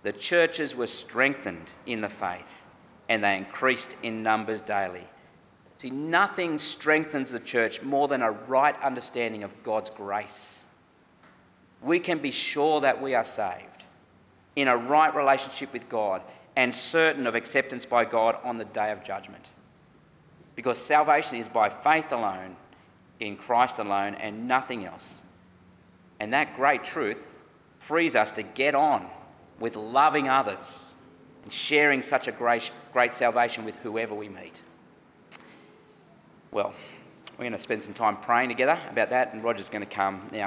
the 0.03 0.11
churches 0.11 0.75
were 0.75 0.87
strengthened 0.87 1.71
in 1.85 2.01
the 2.01 2.09
faith 2.09 2.65
and 3.09 3.23
they 3.23 3.37
increased 3.37 3.95
in 4.03 4.21
numbers 4.21 4.61
daily. 4.61 5.07
See, 5.79 5.89
nothing 5.89 6.59
strengthens 6.59 7.31
the 7.31 7.39
church 7.39 7.81
more 7.81 8.07
than 8.07 8.21
a 8.21 8.31
right 8.31 8.79
understanding 8.81 9.43
of 9.43 9.63
God's 9.63 9.89
grace. 9.89 10.67
We 11.81 11.99
can 11.99 12.19
be 12.19 12.31
sure 12.31 12.81
that 12.81 13.01
we 13.01 13.15
are 13.15 13.23
saved 13.23 13.83
in 14.55 14.67
a 14.67 14.77
right 14.77 15.13
relationship 15.15 15.73
with 15.73 15.89
God 15.89 16.21
and 16.55 16.73
certain 16.73 17.27
of 17.27 17.35
acceptance 17.35 17.85
by 17.85 18.05
God 18.05 18.37
on 18.43 18.57
the 18.57 18.65
day 18.65 18.91
of 18.91 19.03
judgment. 19.03 19.49
Because 20.55 20.77
salvation 20.77 21.37
is 21.37 21.47
by 21.47 21.69
faith 21.69 22.11
alone, 22.11 22.55
in 23.19 23.35
Christ 23.35 23.79
alone, 23.79 24.15
and 24.15 24.47
nothing 24.47 24.85
else. 24.85 25.21
And 26.19 26.33
that 26.33 26.55
great 26.55 26.83
truth 26.83 27.37
frees 27.79 28.15
us 28.15 28.31
to 28.33 28.43
get 28.43 28.75
on 28.75 29.07
with 29.59 29.75
loving 29.75 30.27
others 30.27 30.93
and 31.43 31.51
sharing 31.51 32.01
such 32.01 32.27
a 32.27 32.31
great, 32.31 32.71
great 32.93 33.13
salvation 33.13 33.65
with 33.65 33.75
whoever 33.77 34.15
we 34.15 34.29
meet. 34.29 34.61
Well, 36.51 36.73
we're 37.37 37.43
going 37.43 37.51
to 37.51 37.57
spend 37.57 37.83
some 37.83 37.93
time 37.93 38.17
praying 38.17 38.49
together 38.49 38.79
about 38.89 39.09
that, 39.09 39.33
and 39.33 39.43
Roger's 39.43 39.69
going 39.69 39.85
to 39.85 39.93
come 39.93 40.29
now. 40.31 40.43